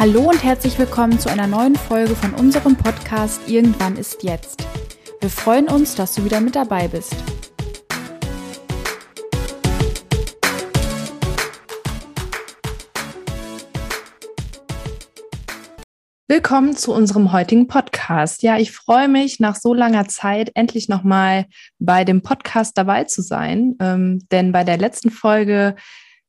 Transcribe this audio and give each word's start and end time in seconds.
Hallo 0.00 0.30
und 0.30 0.42
herzlich 0.42 0.78
willkommen 0.78 1.18
zu 1.18 1.28
einer 1.28 1.46
neuen 1.46 1.76
Folge 1.76 2.16
von 2.16 2.32
unserem 2.32 2.74
Podcast 2.74 3.46
Irgendwann 3.50 3.98
ist 3.98 4.22
jetzt. 4.22 4.66
Wir 5.20 5.28
freuen 5.28 5.68
uns, 5.68 5.94
dass 5.94 6.14
du 6.14 6.24
wieder 6.24 6.40
mit 6.40 6.56
dabei 6.56 6.88
bist. 6.88 7.14
Willkommen 16.28 16.74
zu 16.74 16.94
unserem 16.94 17.32
heutigen 17.32 17.66
Podcast. 17.66 18.42
Ja, 18.42 18.56
ich 18.56 18.72
freue 18.72 19.08
mich, 19.08 19.38
nach 19.38 19.56
so 19.56 19.74
langer 19.74 20.08
Zeit 20.08 20.50
endlich 20.54 20.88
nochmal 20.88 21.44
bei 21.78 22.06
dem 22.06 22.22
Podcast 22.22 22.78
dabei 22.78 23.04
zu 23.04 23.20
sein. 23.20 23.76
Ähm, 23.82 24.26
denn 24.32 24.50
bei 24.52 24.64
der 24.64 24.78
letzten 24.78 25.10
Folge 25.10 25.76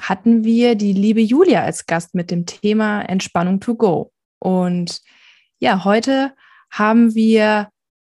hatten 0.02 0.44
wir 0.44 0.76
die 0.76 0.94
liebe 0.94 1.22
Julia 1.22 1.64
als 1.64 1.86
Gast 1.86 2.16
mit 2.16 2.32
dem 2.32 2.46
Thema 2.46 3.02
Entspannung 3.02 3.60
to 3.60 3.76
go. 3.76 4.12
Und 4.40 5.02
ja, 5.60 5.84
heute 5.84 6.34
haben 6.72 7.16
wir 7.16 7.70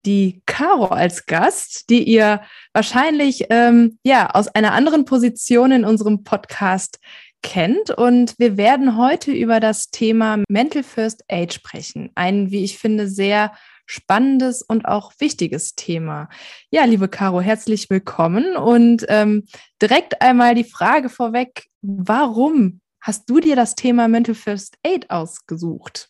die 0.04 0.42
Caro 0.46 0.86
als 0.86 1.26
Gast, 1.26 1.90
die 1.90 2.02
ihr 2.02 2.42
wahrscheinlich 2.72 3.46
ähm, 3.50 3.98
ja 4.04 4.30
aus 4.30 4.48
einer 4.48 4.72
anderen 4.72 5.04
Position 5.04 5.72
in 5.72 5.84
unserem 5.84 6.24
Podcast 6.24 6.98
kennt. 7.42 7.90
Und 7.90 8.34
wir 8.38 8.56
werden 8.56 8.96
heute 8.96 9.32
über 9.32 9.60
das 9.60 9.90
Thema 9.90 10.42
Mental 10.48 10.82
First 10.82 11.24
Aid 11.28 11.52
sprechen. 11.52 12.10
Ein, 12.14 12.50
wie 12.50 12.64
ich 12.64 12.78
finde, 12.78 13.08
sehr 13.08 13.52
spannendes 13.86 14.62
und 14.62 14.86
auch 14.86 15.12
wichtiges 15.18 15.74
Thema. 15.74 16.28
Ja, 16.70 16.84
liebe 16.84 17.08
Caro, 17.08 17.40
herzlich 17.40 17.90
willkommen 17.90 18.56
und 18.56 19.04
ähm, 19.08 19.46
direkt 19.80 20.22
einmal 20.22 20.54
die 20.54 20.64
Frage 20.64 21.08
vorweg, 21.08 21.64
warum 21.82 22.80
hast 23.00 23.28
du 23.28 23.40
dir 23.40 23.56
das 23.56 23.74
Thema 23.74 24.08
Mental 24.08 24.34
First 24.34 24.76
Aid 24.82 25.10
ausgesucht? 25.10 26.08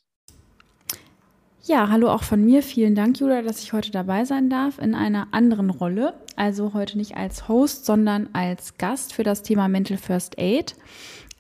Ja, 1.64 1.88
hallo 1.90 2.10
auch 2.10 2.24
von 2.24 2.44
mir. 2.44 2.60
Vielen 2.60 2.96
Dank, 2.96 3.20
Julia, 3.20 3.40
dass 3.40 3.62
ich 3.62 3.72
heute 3.72 3.92
dabei 3.92 4.24
sein 4.24 4.50
darf 4.50 4.78
in 4.78 4.96
einer 4.96 5.28
anderen 5.30 5.70
Rolle. 5.70 6.14
Also 6.34 6.74
heute 6.74 6.98
nicht 6.98 7.16
als 7.16 7.46
Host, 7.46 7.86
sondern 7.86 8.28
als 8.32 8.78
Gast 8.78 9.12
für 9.12 9.22
das 9.22 9.42
Thema 9.42 9.68
Mental 9.68 9.96
First 9.96 10.38
Aid. 10.38 10.74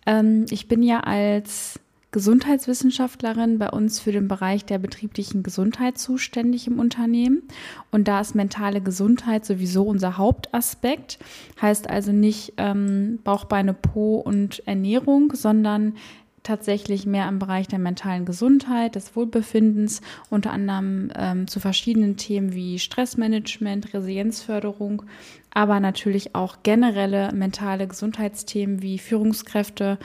Ähm, 0.06 0.46
ich 0.50 0.68
bin 0.68 0.84
ja 0.84 1.00
als 1.00 1.80
Gesundheitswissenschaftlerin 2.12 3.58
bei 3.58 3.70
uns 3.70 3.98
für 3.98 4.12
den 4.12 4.28
Bereich 4.28 4.66
der 4.66 4.78
betrieblichen 4.78 5.42
Gesundheit 5.42 5.96
zuständig 5.96 6.66
im 6.66 6.78
Unternehmen. 6.78 7.42
Und 7.90 8.06
da 8.06 8.20
ist 8.20 8.34
mentale 8.34 8.82
Gesundheit 8.82 9.46
sowieso 9.46 9.84
unser 9.84 10.18
Hauptaspekt. 10.18 11.18
Heißt 11.60 11.88
also 11.88 12.12
nicht 12.12 12.52
ähm, 12.58 13.18
Bauch, 13.24 13.44
Beine, 13.44 13.72
Po 13.72 14.16
und 14.16 14.62
Ernährung, 14.66 15.32
sondern 15.34 15.94
tatsächlich 16.42 17.06
mehr 17.06 17.28
im 17.28 17.38
Bereich 17.38 17.68
der 17.68 17.78
mentalen 17.78 18.24
Gesundheit, 18.24 18.94
des 18.94 19.14
Wohlbefindens, 19.14 20.00
unter 20.28 20.50
anderem 20.50 21.10
ähm, 21.14 21.46
zu 21.46 21.60
verschiedenen 21.60 22.16
Themen 22.16 22.52
wie 22.52 22.78
Stressmanagement, 22.78 23.94
Resilienzförderung, 23.94 25.04
aber 25.50 25.80
natürlich 25.80 26.34
auch 26.34 26.58
generelle 26.62 27.32
mentale 27.32 27.86
Gesundheitsthemen 27.86 28.82
wie 28.82 28.98
Führungskräfte, 28.98 29.98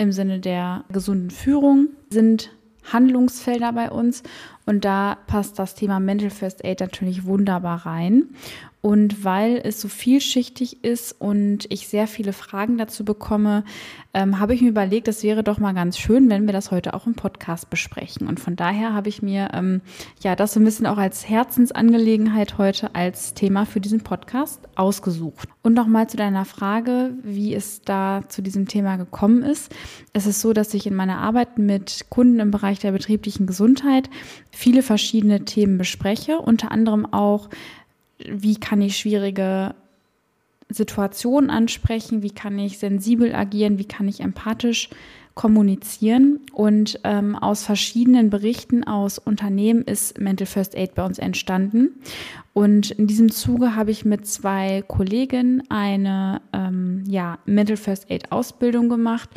im 0.00 0.12
Sinne 0.12 0.40
der 0.40 0.84
gesunden 0.90 1.30
Führung 1.30 1.88
sind 2.08 2.50
Handlungsfelder 2.90 3.70
bei 3.74 3.90
uns 3.90 4.22
und 4.64 4.86
da 4.86 5.18
passt 5.26 5.58
das 5.58 5.74
Thema 5.74 6.00
Mental 6.00 6.30
First 6.30 6.64
Aid 6.64 6.80
natürlich 6.80 7.26
wunderbar 7.26 7.84
rein. 7.84 8.30
Und 8.82 9.24
weil 9.24 9.60
es 9.62 9.80
so 9.80 9.88
vielschichtig 9.88 10.84
ist 10.84 11.12
und 11.20 11.66
ich 11.70 11.88
sehr 11.88 12.06
viele 12.06 12.32
Fragen 12.32 12.78
dazu 12.78 13.04
bekomme, 13.04 13.64
ähm, 14.14 14.40
habe 14.40 14.54
ich 14.54 14.62
mir 14.62 14.70
überlegt, 14.70 15.06
es 15.06 15.22
wäre 15.22 15.44
doch 15.44 15.58
mal 15.58 15.74
ganz 15.74 15.98
schön, 15.98 16.30
wenn 16.30 16.46
wir 16.46 16.52
das 16.52 16.70
heute 16.70 16.94
auch 16.94 17.06
im 17.06 17.14
Podcast 17.14 17.68
besprechen. 17.68 18.26
Und 18.26 18.40
von 18.40 18.56
daher 18.56 18.94
habe 18.94 19.10
ich 19.10 19.20
mir 19.20 19.50
ähm, 19.52 19.82
ja 20.22 20.34
das 20.34 20.54
so 20.54 20.60
ein 20.60 20.64
bisschen 20.64 20.86
auch 20.86 20.96
als 20.96 21.28
Herzensangelegenheit 21.28 22.56
heute 22.56 22.94
als 22.94 23.34
Thema 23.34 23.66
für 23.66 23.80
diesen 23.80 24.00
Podcast 24.00 24.60
ausgesucht. 24.76 25.48
Und 25.62 25.74
nochmal 25.74 26.08
zu 26.08 26.16
deiner 26.16 26.46
Frage, 26.46 27.12
wie 27.22 27.54
es 27.54 27.82
da 27.82 28.22
zu 28.28 28.40
diesem 28.40 28.66
Thema 28.66 28.96
gekommen 28.96 29.42
ist. 29.42 29.74
Es 30.14 30.26
ist 30.26 30.40
so, 30.40 30.54
dass 30.54 30.72
ich 30.72 30.86
in 30.86 30.94
meiner 30.94 31.18
Arbeit 31.18 31.58
mit 31.58 32.06
Kunden 32.08 32.40
im 32.40 32.50
Bereich 32.50 32.78
der 32.78 32.92
betrieblichen 32.92 33.46
Gesundheit 33.46 34.08
viele 34.50 34.82
verschiedene 34.82 35.44
Themen 35.44 35.76
bespreche, 35.76 36.38
unter 36.38 36.72
anderem 36.72 37.04
auch 37.12 37.50
wie 38.28 38.56
kann 38.56 38.80
ich 38.82 38.96
schwierige 38.96 39.74
Situationen 40.68 41.50
ansprechen, 41.50 42.22
wie 42.22 42.30
kann 42.30 42.58
ich 42.58 42.78
sensibel 42.78 43.34
agieren, 43.34 43.78
wie 43.78 43.86
kann 43.86 44.08
ich 44.08 44.20
empathisch 44.20 44.88
kommunizieren. 45.34 46.40
Und 46.52 47.00
ähm, 47.04 47.36
aus 47.36 47.64
verschiedenen 47.64 48.30
Berichten 48.30 48.84
aus 48.84 49.18
Unternehmen 49.18 49.82
ist 49.82 50.18
Mental 50.18 50.46
First 50.46 50.76
Aid 50.76 50.94
bei 50.94 51.04
uns 51.04 51.18
entstanden. 51.18 52.00
Und 52.60 52.90
in 52.90 53.06
diesem 53.06 53.30
Zuge 53.30 53.74
habe 53.74 53.90
ich 53.90 54.04
mit 54.04 54.26
zwei 54.26 54.84
Kollegen 54.86 55.62
eine 55.70 56.42
ähm, 56.52 57.04
ja, 57.06 57.38
Mental 57.46 57.78
First 57.78 58.10
Aid 58.10 58.30
Ausbildung 58.32 58.90
gemacht, 58.90 59.30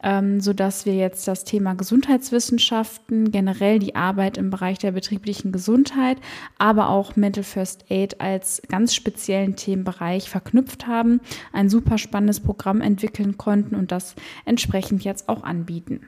ähm, 0.00 0.38
sodass 0.40 0.86
wir 0.86 0.94
jetzt 0.94 1.26
das 1.26 1.42
Thema 1.42 1.74
Gesundheitswissenschaften, 1.74 3.32
generell 3.32 3.80
die 3.80 3.96
Arbeit 3.96 4.38
im 4.38 4.50
Bereich 4.50 4.78
der 4.78 4.92
betrieblichen 4.92 5.50
Gesundheit, 5.50 6.18
aber 6.56 6.90
auch 6.90 7.16
Mental 7.16 7.42
First 7.42 7.84
Aid 7.90 8.20
als 8.20 8.62
ganz 8.68 8.94
speziellen 8.94 9.56
Themenbereich 9.56 10.30
verknüpft 10.30 10.86
haben, 10.86 11.20
ein 11.52 11.68
super 11.68 11.98
spannendes 11.98 12.38
Programm 12.38 12.80
entwickeln 12.80 13.36
konnten 13.36 13.74
und 13.74 13.90
das 13.90 14.14
entsprechend 14.44 15.02
jetzt 15.02 15.28
auch 15.28 15.42
anbieten. 15.42 16.02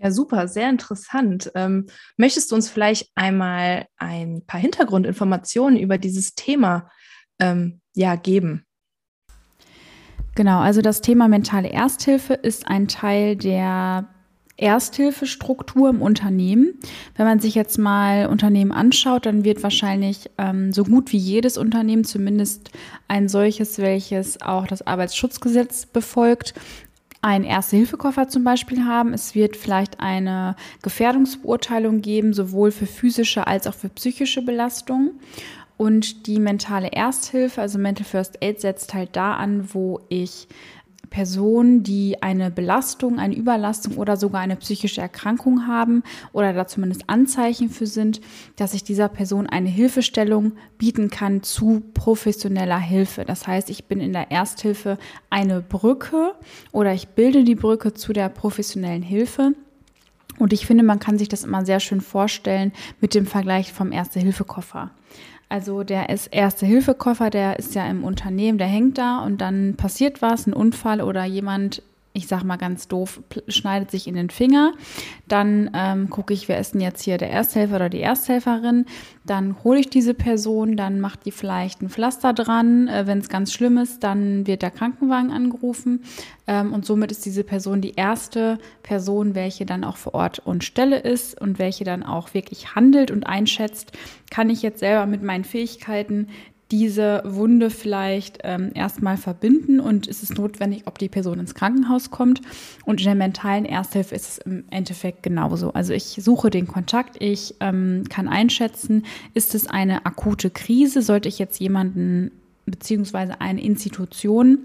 Ja, 0.00 0.12
super, 0.12 0.46
sehr 0.46 0.70
interessant. 0.70 1.50
Ähm, 1.56 1.86
möchtest 2.16 2.50
du 2.50 2.54
uns 2.54 2.68
vielleicht 2.70 3.10
einmal 3.16 3.86
ein 3.96 4.42
paar 4.46 4.60
Hintergrundinformationen 4.60 5.78
über 5.78 5.98
dieses 5.98 6.34
Thema 6.34 6.88
ähm, 7.40 7.80
ja, 7.94 8.14
geben? 8.14 8.64
Genau, 10.36 10.60
also 10.60 10.82
das 10.82 11.00
Thema 11.00 11.26
mentale 11.26 11.70
Ersthilfe 11.70 12.34
ist 12.34 12.68
ein 12.68 12.86
Teil 12.86 13.34
der 13.34 14.08
Ersthilfestruktur 14.56 15.88
im 15.88 16.02
Unternehmen. 16.02 16.74
Wenn 17.16 17.26
man 17.26 17.40
sich 17.40 17.54
jetzt 17.54 17.78
mal 17.78 18.26
Unternehmen 18.26 18.72
anschaut, 18.72 19.26
dann 19.26 19.44
wird 19.44 19.62
wahrscheinlich 19.62 20.30
ähm, 20.36 20.72
so 20.72 20.84
gut 20.84 21.12
wie 21.12 21.16
jedes 21.16 21.56
Unternehmen 21.56 22.04
zumindest 22.04 22.70
ein 23.06 23.28
solches, 23.28 23.78
welches 23.78 24.42
auch 24.42 24.66
das 24.66 24.86
Arbeitsschutzgesetz 24.86 25.86
befolgt, 25.86 26.54
einen 27.28 27.44
Erste-Hilfe-Koffer 27.44 28.28
zum 28.28 28.42
Beispiel 28.42 28.86
haben. 28.86 29.12
Es 29.12 29.34
wird 29.34 29.56
vielleicht 29.56 30.00
eine 30.00 30.56
Gefährdungsbeurteilung 30.80 32.00
geben, 32.00 32.32
sowohl 32.32 32.70
für 32.70 32.86
physische 32.86 33.46
als 33.46 33.66
auch 33.66 33.74
für 33.74 33.90
psychische 33.90 34.40
Belastung. 34.40 35.12
Und 35.76 36.26
die 36.26 36.40
mentale 36.40 36.90
Ersthilfe, 36.90 37.60
also 37.60 37.78
Mental 37.78 38.06
First 38.06 38.42
Aid, 38.42 38.62
setzt 38.62 38.94
halt 38.94 39.10
da 39.14 39.34
an, 39.34 39.74
wo 39.74 40.00
ich 40.08 40.48
Personen, 41.10 41.82
die 41.82 42.22
eine 42.22 42.50
Belastung, 42.50 43.18
eine 43.18 43.34
Überlastung 43.34 43.96
oder 43.96 44.16
sogar 44.16 44.40
eine 44.40 44.56
psychische 44.56 45.00
Erkrankung 45.00 45.66
haben 45.66 46.02
oder 46.32 46.52
da 46.52 46.66
zumindest 46.66 47.04
Anzeichen 47.08 47.70
für 47.70 47.86
sind, 47.86 48.20
dass 48.56 48.74
ich 48.74 48.84
dieser 48.84 49.08
Person 49.08 49.46
eine 49.46 49.68
Hilfestellung 49.68 50.52
bieten 50.76 51.10
kann 51.10 51.42
zu 51.42 51.82
professioneller 51.94 52.78
Hilfe. 52.78 53.24
Das 53.24 53.46
heißt, 53.46 53.70
ich 53.70 53.86
bin 53.86 54.00
in 54.00 54.12
der 54.12 54.30
Ersthilfe 54.30 54.98
eine 55.30 55.60
Brücke 55.60 56.34
oder 56.72 56.92
ich 56.92 57.08
bilde 57.08 57.44
die 57.44 57.54
Brücke 57.54 57.94
zu 57.94 58.12
der 58.12 58.28
professionellen 58.28 59.02
Hilfe. 59.02 59.54
Und 60.38 60.52
ich 60.52 60.66
finde, 60.66 60.84
man 60.84 61.00
kann 61.00 61.18
sich 61.18 61.28
das 61.28 61.44
immer 61.44 61.64
sehr 61.64 61.80
schön 61.80 62.00
vorstellen 62.00 62.72
mit 63.00 63.14
dem 63.14 63.26
Vergleich 63.26 63.72
vom 63.72 63.92
Erste-Hilfe-Koffer. 63.92 64.90
Also 65.48 65.82
der 65.82 66.10
ist 66.10 66.26
Erste-Hilfe-Koffer, 66.26 67.30
der 67.30 67.58
ist 67.58 67.74
ja 67.74 67.86
im 67.86 68.04
Unternehmen, 68.04 68.58
der 68.58 68.66
hängt 68.66 68.98
da 68.98 69.24
und 69.24 69.40
dann 69.40 69.74
passiert 69.76 70.20
was, 70.20 70.46
ein 70.46 70.52
Unfall 70.52 71.00
oder 71.00 71.24
jemand 71.24 71.82
ich 72.12 72.26
sag 72.26 72.42
mal 72.42 72.56
ganz 72.56 72.88
doof, 72.88 73.22
schneidet 73.46 73.90
sich 73.90 74.06
in 74.08 74.14
den 74.14 74.30
Finger. 74.30 74.72
Dann 75.28 75.70
ähm, 75.74 76.10
gucke 76.10 76.34
ich, 76.34 76.48
wer 76.48 76.58
ist 76.58 76.74
denn 76.74 76.80
jetzt 76.80 77.02
hier 77.02 77.18
der 77.18 77.30
Ersthelfer 77.30 77.76
oder 77.76 77.88
die 77.88 78.00
Ersthelferin. 78.00 78.86
Dann 79.24 79.62
hole 79.62 79.78
ich 79.78 79.90
diese 79.90 80.14
Person, 80.14 80.76
dann 80.76 81.00
macht 81.00 81.26
die 81.26 81.30
vielleicht 81.30 81.82
ein 81.82 81.90
Pflaster 81.90 82.32
dran. 82.32 82.88
Äh, 82.88 83.06
Wenn 83.06 83.18
es 83.18 83.28
ganz 83.28 83.52
schlimm 83.52 83.78
ist, 83.78 84.02
dann 84.02 84.46
wird 84.46 84.62
der 84.62 84.70
Krankenwagen 84.70 85.30
angerufen. 85.30 86.02
Ähm, 86.46 86.72
und 86.72 86.84
somit 86.84 87.12
ist 87.12 87.24
diese 87.24 87.44
Person 87.44 87.80
die 87.80 87.94
erste 87.94 88.58
Person, 88.82 89.34
welche 89.34 89.66
dann 89.66 89.84
auch 89.84 89.96
vor 89.96 90.14
Ort 90.14 90.40
und 90.40 90.64
Stelle 90.64 90.98
ist 90.98 91.40
und 91.40 91.58
welche 91.58 91.84
dann 91.84 92.02
auch 92.02 92.34
wirklich 92.34 92.74
handelt 92.74 93.10
und 93.10 93.26
einschätzt, 93.26 93.92
kann 94.30 94.50
ich 94.50 94.62
jetzt 94.62 94.80
selber 94.80 95.06
mit 95.06 95.22
meinen 95.22 95.44
Fähigkeiten 95.44 96.28
diese 96.70 97.22
Wunde 97.24 97.70
vielleicht 97.70 98.40
ähm, 98.44 98.70
erstmal 98.74 99.16
verbinden 99.16 99.80
und 99.80 100.06
ist 100.06 100.22
es 100.22 100.30
notwendig, 100.30 100.82
ob 100.86 100.98
die 100.98 101.08
Person 101.08 101.40
ins 101.40 101.54
Krankenhaus 101.54 102.10
kommt. 102.10 102.42
Und 102.84 103.00
in 103.00 103.06
der 103.06 103.14
mentalen 103.14 103.64
Ersthilfe 103.64 104.14
ist 104.14 104.28
es 104.28 104.38
im 104.38 104.64
Endeffekt 104.70 105.22
genauso. 105.22 105.72
Also 105.72 105.94
ich 105.94 106.18
suche 106.22 106.50
den 106.50 106.66
Kontakt, 106.66 107.16
ich 107.20 107.54
ähm, 107.60 108.04
kann 108.10 108.28
einschätzen, 108.28 109.06
ist 109.32 109.54
es 109.54 109.66
eine 109.66 110.04
akute 110.04 110.50
Krise, 110.50 111.00
sollte 111.00 111.28
ich 111.28 111.38
jetzt 111.38 111.58
jemanden 111.58 112.32
beziehungsweise 112.66 113.40
eine 113.40 113.62
Institution 113.62 114.58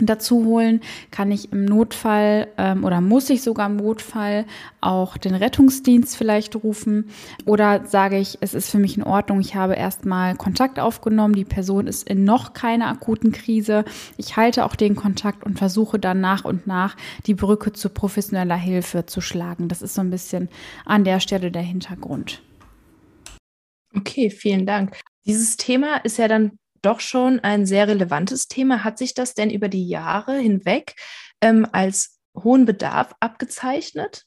dazu 0.00 0.44
holen, 0.44 0.80
kann 1.10 1.30
ich 1.30 1.52
im 1.52 1.64
Notfall 1.64 2.48
ähm, 2.58 2.84
oder 2.84 3.00
muss 3.00 3.30
ich 3.30 3.42
sogar 3.42 3.66
im 3.66 3.76
Notfall 3.76 4.44
auch 4.80 5.16
den 5.16 5.34
Rettungsdienst 5.34 6.16
vielleicht 6.16 6.56
rufen 6.56 7.10
oder 7.46 7.86
sage 7.86 8.18
ich, 8.18 8.38
es 8.40 8.54
ist 8.54 8.70
für 8.70 8.78
mich 8.78 8.96
in 8.96 9.04
Ordnung, 9.04 9.40
ich 9.40 9.54
habe 9.54 9.74
erstmal 9.74 10.34
Kontakt 10.36 10.80
aufgenommen, 10.80 11.34
die 11.34 11.44
Person 11.44 11.86
ist 11.86 12.08
in 12.08 12.24
noch 12.24 12.52
keiner 12.54 12.88
akuten 12.88 13.32
Krise, 13.32 13.84
ich 14.16 14.36
halte 14.36 14.64
auch 14.64 14.74
den 14.74 14.96
Kontakt 14.96 15.44
und 15.44 15.58
versuche 15.58 15.98
dann 15.98 16.20
nach 16.20 16.44
und 16.44 16.66
nach 16.66 16.96
die 17.26 17.34
Brücke 17.34 17.72
zu 17.72 17.88
professioneller 17.88 18.56
Hilfe 18.56 19.06
zu 19.06 19.20
schlagen. 19.20 19.68
Das 19.68 19.82
ist 19.82 19.94
so 19.94 20.00
ein 20.00 20.10
bisschen 20.10 20.48
an 20.84 21.04
der 21.04 21.20
Stelle 21.20 21.50
der 21.50 21.62
Hintergrund. 21.62 22.42
Okay, 23.96 24.30
vielen 24.30 24.66
Dank. 24.66 24.98
Dieses 25.24 25.56
Thema 25.56 25.96
ist 25.98 26.18
ja 26.18 26.28
dann 26.28 26.58
doch 26.84 27.00
schon 27.00 27.40
ein 27.40 27.66
sehr 27.66 27.88
relevantes 27.88 28.48
Thema. 28.48 28.84
Hat 28.84 28.98
sich 28.98 29.14
das 29.14 29.34
denn 29.34 29.50
über 29.50 29.68
die 29.68 29.88
Jahre 29.88 30.36
hinweg 30.38 30.94
ähm, 31.40 31.66
als 31.72 32.18
hohen 32.36 32.64
Bedarf 32.64 33.14
abgezeichnet? 33.20 34.26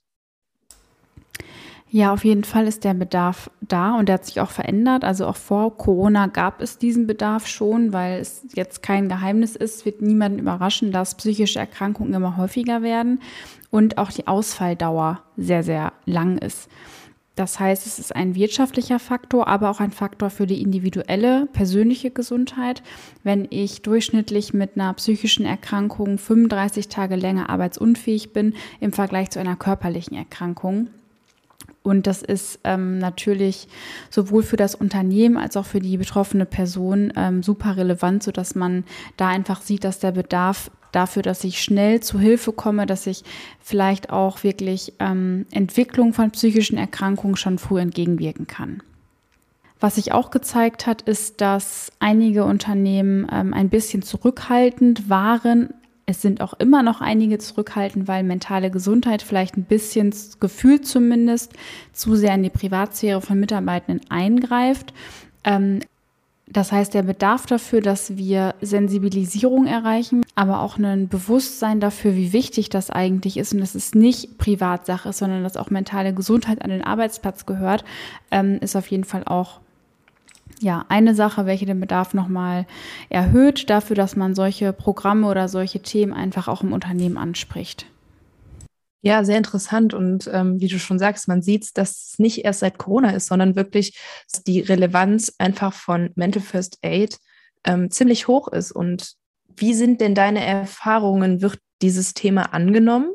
Ja, 1.89 2.11
auf 2.11 2.25
jeden 2.25 2.43
Fall 2.43 2.67
ist 2.67 2.83
der 2.83 2.93
Bedarf 2.93 3.49
da 3.61 3.97
und 3.97 4.09
der 4.09 4.15
hat 4.15 4.25
sich 4.25 4.41
auch 4.41 4.49
verändert. 4.49 5.05
Also 5.05 5.25
auch 5.25 5.37
vor 5.37 5.77
Corona 5.77 6.27
gab 6.27 6.61
es 6.61 6.77
diesen 6.77 7.07
Bedarf 7.07 7.47
schon, 7.47 7.93
weil 7.93 8.19
es 8.19 8.45
jetzt 8.53 8.83
kein 8.83 9.07
Geheimnis 9.07 9.55
ist, 9.55 9.85
wird 9.85 10.01
niemanden 10.01 10.39
überraschen, 10.39 10.91
dass 10.91 11.15
psychische 11.15 11.59
Erkrankungen 11.59 12.13
immer 12.13 12.35
häufiger 12.35 12.81
werden 12.81 13.21
und 13.69 13.97
auch 13.97 14.11
die 14.11 14.27
Ausfalldauer 14.27 15.23
sehr, 15.37 15.63
sehr 15.63 15.93
lang 16.05 16.37
ist. 16.37 16.69
Das 17.37 17.59
heißt, 17.59 17.85
es 17.85 17.99
ist 17.99 18.15
ein 18.15 18.33
wirtschaftlicher 18.33 18.97
Faktor, 18.97 19.47
aber 19.47 19.69
auch 19.69 19.79
ein 19.79 19.91
Faktor 19.91 20.31
für 20.31 20.47
die 20.47 20.59
individuelle, 20.59 21.45
persönliche 21.45 22.09
Gesundheit. 22.09 22.81
Wenn 23.23 23.47
ich 23.51 23.83
durchschnittlich 23.83 24.55
mit 24.55 24.71
einer 24.75 24.91
psychischen 24.95 25.45
Erkrankung 25.45 26.17
35 26.17 26.87
Tage 26.87 27.15
länger 27.15 27.51
arbeitsunfähig 27.51 28.33
bin 28.33 28.55
im 28.79 28.91
Vergleich 28.91 29.29
zu 29.29 29.39
einer 29.39 29.55
körperlichen 29.55 30.17
Erkrankung. 30.17 30.87
Und 31.83 32.07
das 32.07 32.23
ist 32.23 32.59
ähm, 32.63 32.97
natürlich 32.97 33.67
sowohl 34.09 34.41
für 34.41 34.57
das 34.57 34.73
Unternehmen 34.73 35.37
als 35.37 35.55
auch 35.57 35.65
für 35.65 35.79
die 35.79 35.97
betroffene 35.97 36.47
Person 36.47 37.13
ähm, 37.15 37.43
super 37.43 37.77
relevant, 37.77 38.23
sodass 38.23 38.55
man 38.55 38.83
da 39.15 39.27
einfach 39.27 39.61
sieht, 39.61 39.83
dass 39.83 39.99
der 39.99 40.11
Bedarf 40.11 40.71
dafür, 40.91 41.21
dass 41.21 41.43
ich 41.43 41.61
schnell 41.61 42.01
zu 42.01 42.19
Hilfe 42.19 42.51
komme, 42.51 42.85
dass 42.85 43.07
ich 43.07 43.23
vielleicht 43.61 44.09
auch 44.09 44.43
wirklich 44.43 44.93
ähm, 44.99 45.45
Entwicklung 45.51 46.13
von 46.13 46.31
psychischen 46.31 46.77
Erkrankungen 46.77 47.35
schon 47.35 47.57
früh 47.57 47.79
entgegenwirken 47.79 48.47
kann. 48.47 48.81
Was 49.79 49.95
sich 49.95 50.11
auch 50.11 50.31
gezeigt 50.31 50.87
hat, 50.87 51.03
ist, 51.03 51.39
dass 51.41 51.91
einige 51.99 52.45
Unternehmen 52.45 53.27
ähm, 53.31 53.53
ein 53.53 53.69
bisschen 53.69 54.01
zurückhaltend 54.01 55.09
waren. 55.09 55.69
Es 56.07 56.21
sind 56.21 56.41
auch 56.41 56.53
immer 56.53 56.81
noch 56.81 57.01
einige 57.01 57.37
zurückhaltend, 57.37 58.07
weil 58.07 58.23
mentale 58.23 58.71
Gesundheit 58.71 59.21
vielleicht 59.21 59.55
ein 59.55 59.65
bisschen 59.65 60.15
gefühlt 60.39 60.87
zumindest 60.87 61.53
zu 61.93 62.15
sehr 62.15 62.33
in 62.33 62.43
die 62.43 62.49
Privatsphäre 62.49 63.21
von 63.21 63.39
Mitarbeitenden 63.39 64.09
eingreift. 64.09 64.93
Ähm, 65.43 65.81
das 66.49 66.71
heißt, 66.71 66.93
der 66.93 67.03
Bedarf 67.03 67.45
dafür, 67.45 67.81
dass 67.81 68.15
wir 68.15 68.55
Sensibilisierung 68.61 69.67
erreichen, 69.67 70.25
aber 70.33 70.61
auch 70.61 70.77
ein 70.77 71.09
Bewusstsein 71.09 71.81
dafür, 71.81 72.15
wie 72.15 72.31
wichtig 72.31 72.69
das 72.69 72.89
eigentlich 72.89 73.35
ist 73.35 73.53
und 73.53 73.59
dass 73.59 73.75
es 73.75 73.93
nicht 73.93 74.37
Privatsache 74.37 75.09
ist, 75.09 75.17
sondern 75.17 75.43
dass 75.43 75.57
auch 75.57 75.69
mentale 75.69 76.13
Gesundheit 76.13 76.61
an 76.61 76.69
den 76.69 76.83
Arbeitsplatz 76.83 77.45
gehört, 77.45 77.83
ähm, 78.31 78.59
ist 78.61 78.77
auf 78.77 78.87
jeden 78.87 79.03
Fall 79.03 79.23
auch 79.25 79.59
ja, 80.61 80.85
eine 80.87 81.15
Sache, 81.15 81.45
welche 81.45 81.65
den 81.65 81.81
Bedarf 81.81 82.13
nochmal 82.13 82.65
erhöht, 83.09 83.69
dafür, 83.69 83.97
dass 83.97 84.15
man 84.15 84.33
solche 84.33 84.71
Programme 84.71 85.27
oder 85.27 85.49
solche 85.49 85.81
Themen 85.81 86.13
einfach 86.13 86.47
auch 86.47 86.63
im 86.63 86.71
Unternehmen 86.71 87.17
anspricht. 87.17 87.85
Ja, 89.01 89.23
sehr 89.23 89.37
interessant. 89.37 89.93
Und 89.93 90.29
ähm, 90.33 90.59
wie 90.59 90.67
du 90.67 90.79
schon 90.79 90.99
sagst, 90.99 91.27
man 91.27 91.41
sieht, 91.41 91.77
dass 91.77 91.91
es 91.91 92.19
nicht 92.19 92.43
erst 92.43 92.61
seit 92.61 92.77
Corona 92.77 93.11
ist, 93.11 93.27
sondern 93.27 93.55
wirklich 93.55 93.97
die 94.47 94.59
Relevanz 94.59 95.33
einfach 95.37 95.73
von 95.73 96.11
Mental 96.15 96.41
First 96.41 96.79
Aid 96.81 97.17
ähm, 97.63 97.91
ziemlich 97.91 98.27
hoch 98.27 98.47
ist. 98.47 98.71
Und 98.71 99.13
wie 99.55 99.73
sind 99.73 100.01
denn 100.01 100.15
deine 100.15 100.43
Erfahrungen? 100.43 101.41
Wird 101.41 101.59
dieses 101.81 102.13
Thema 102.13 102.53
angenommen? 102.53 103.11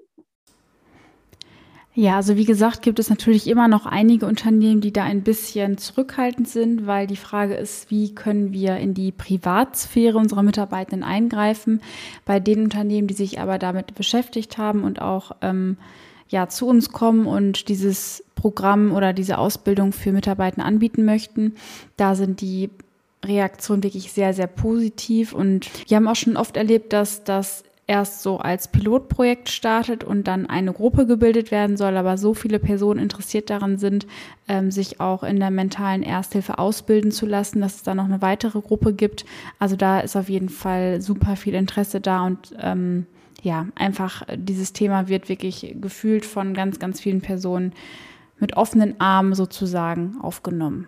Ja, 1.95 2.17
also 2.17 2.37
wie 2.37 2.47
gesagt, 2.47 2.81
gibt 2.81 2.99
es 2.99 3.11
natürlich 3.11 3.47
immer 3.47 3.69
noch 3.69 3.85
einige 3.85 4.25
Unternehmen, 4.25 4.81
die 4.81 4.95
da 4.95 5.05
ein 5.05 5.23
bisschen 5.23 5.77
zurückhaltend 5.77 6.49
sind, 6.49 6.87
weil 6.87 7.07
die 7.07 7.17
Frage 7.17 7.55
ist, 7.55 7.91
wie 7.91 8.15
können 8.15 8.55
wir 8.55 8.79
in 8.79 8.95
die 8.95 9.13
Privatsphäre 9.13 10.17
unserer 10.17 10.43
Mitarbeitenden 10.43 11.07
eingreifen. 11.07 11.83
Bei 12.25 12.41
den 12.41 12.65
Unternehmen, 12.65 13.09
die 13.09 13.15
sich 13.15 13.41
aber 13.41 13.59
damit 13.59 13.95
beschäftigt 13.95 14.57
haben 14.57 14.85
und 14.85 15.03
auch 15.03 15.33
ähm, 15.43 15.77
ja, 16.31 16.49
zu 16.49 16.67
uns 16.67 16.93
kommen 16.93 17.27
und 17.27 17.69
dieses 17.69 18.25
Programm 18.37 18.93
oder 18.93 19.13
diese 19.13 19.37
Ausbildung 19.37 19.93
für 19.93 20.13
Mitarbeiter 20.13 20.65
anbieten 20.65 21.05
möchten, 21.05 21.57
da 21.99 22.15
sind 22.15 22.41
die 22.41 22.71
Reaktionen 23.23 23.83
wirklich 23.83 24.13
sehr, 24.13 24.33
sehr 24.33 24.47
positiv. 24.47 25.35
Und 25.35 25.69
wir 25.89 25.99
haben 25.99 26.09
auch 26.09 26.17
schon 26.17 26.39
oft 26.39 26.57
erlebt, 26.57 26.95
dass 26.95 27.23
das 27.23 27.65
erst 27.93 28.23
so 28.23 28.39
als 28.39 28.69
Pilotprojekt 28.69 29.51
startet 29.51 30.03
und 30.03 30.27
dann 30.27 30.47
eine 30.47 30.73
Gruppe 30.73 31.07
gebildet 31.07 31.51
werden 31.51 31.77
soll, 31.77 31.99
aber 31.99 32.17
so 32.17 32.33
viele 32.33 32.59
Personen 32.59 32.99
interessiert 32.99 33.51
daran 33.51 33.77
sind, 33.77 34.07
ähm, 34.49 34.71
sich 34.71 34.99
auch 34.99 35.23
in 35.23 35.39
der 35.39 35.51
mentalen 35.51 36.03
Ersthilfe 36.03 36.59
ausbilden 36.59 37.13
zu 37.13 37.27
lassen, 37.27 37.61
dass 37.61 37.77
es 37.77 37.83
da 37.83 37.95
noch 37.95 38.07
eine 38.07 38.23
weitere 38.23 38.63
Gruppe 38.63 38.95
gibt. 38.95 39.27
Also 39.59 39.77
da 39.77 40.01
ist 40.01 40.17
auf 40.17 40.31
jeden 40.31 40.49
Fall 40.49 41.03
super 41.03 41.37
viel 41.37 41.53
Interesse 41.53 42.01
da 42.01 42.25
und 42.25 42.55
ähm, 42.59 43.07
ja, 43.43 43.67
einfach 43.75 44.23
dieses 44.37 44.73
Thema 44.73 45.09
wird 45.09 45.29
wirklich 45.29 45.77
gefühlt 45.79 46.25
von 46.25 46.55
ganz, 46.55 46.79
ganz 46.79 46.99
vielen 46.99 47.21
Personen 47.21 47.75
mit 48.39 48.57
offenen 48.57 48.99
Armen 49.03 49.35
sozusagen 49.35 50.17
aufgenommen. 50.23 50.87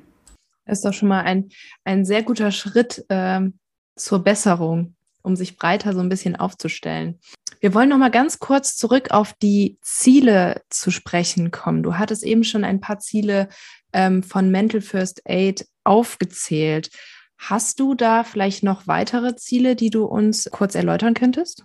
Ist 0.65 0.87
doch 0.87 0.95
schon 0.95 1.11
mal 1.11 1.21
ein, 1.21 1.51
ein 1.85 2.07
sehr 2.07 2.23
guter 2.23 2.51
Schritt 2.51 3.05
ähm, 3.11 3.59
zur 3.95 4.25
Besserung 4.25 4.95
um 5.25 5.35
sich 5.37 5.57
breiter 5.57 5.93
so 5.93 6.01
ein 6.01 6.09
bisschen 6.09 6.37
aufzustellen. 6.37 7.19
Wir 7.61 7.75
wollen 7.75 7.89
noch 7.89 7.99
mal 7.99 8.11
ganz 8.11 8.39
kurz 8.39 8.77
zurück 8.77 9.11
auf 9.11 9.33
die 9.33 9.79
Ziele 9.81 10.63
zu 10.69 10.91
sprechen 10.91 11.51
kommen. 11.51 11.83
Du 11.83 11.97
hattest 11.97 12.23
eben 12.23 12.45
schon 12.45 12.63
ein 12.63 12.81
paar 12.81 12.99
Ziele 12.99 13.49
ähm, 13.93 14.23
von 14.23 14.51
Mental 14.51 14.83
First 14.83 15.23
Aid 15.25 15.67
aufgezählt. 15.83 16.91
Hast 17.39 17.81
du 17.81 17.95
da 17.95 18.23
vielleicht 18.23 18.63
noch 18.63 18.87
weitere 18.87 19.35
Ziele, 19.37 19.77
die 19.77 19.91
du 19.91 20.05
uns 20.05 20.49
kurz 20.51 20.75
erläutern 20.75 21.15
könntest? 21.15 21.65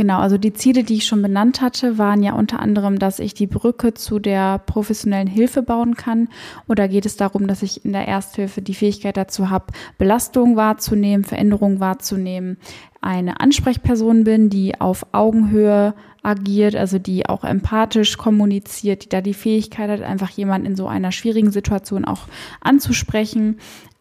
Genau, 0.00 0.20
also 0.20 0.38
die 0.38 0.54
Ziele, 0.54 0.82
die 0.82 0.94
ich 0.94 1.04
schon 1.04 1.20
benannt 1.20 1.60
hatte, 1.60 1.98
waren 1.98 2.22
ja 2.22 2.32
unter 2.32 2.58
anderem, 2.58 2.98
dass 2.98 3.18
ich 3.18 3.34
die 3.34 3.46
Brücke 3.46 3.92
zu 3.92 4.18
der 4.18 4.56
professionellen 4.56 5.26
Hilfe 5.28 5.60
bauen 5.60 5.94
kann. 5.94 6.30
Oder 6.66 6.88
geht 6.88 7.04
es 7.04 7.18
darum, 7.18 7.46
dass 7.46 7.62
ich 7.62 7.84
in 7.84 7.92
der 7.92 8.08
Ersthilfe 8.08 8.62
die 8.62 8.72
Fähigkeit 8.72 9.18
dazu 9.18 9.50
habe, 9.50 9.66
Belastungen 9.98 10.56
wahrzunehmen, 10.56 11.26
Veränderungen 11.26 11.80
wahrzunehmen, 11.80 12.56
eine 13.02 13.40
Ansprechperson 13.40 14.24
bin, 14.24 14.48
die 14.48 14.80
auf 14.80 15.04
Augenhöhe 15.12 15.92
agiert, 16.22 16.76
also 16.76 16.98
die 16.98 17.28
auch 17.28 17.44
empathisch 17.44 18.16
kommuniziert, 18.16 19.04
die 19.04 19.08
da 19.10 19.20
die 19.20 19.34
Fähigkeit 19.34 19.90
hat, 19.90 20.00
einfach 20.00 20.30
jemanden 20.30 20.68
in 20.68 20.76
so 20.76 20.86
einer 20.86 21.12
schwierigen 21.12 21.50
Situation 21.50 22.06
auch 22.06 22.20
anzusprechen, 22.62 23.58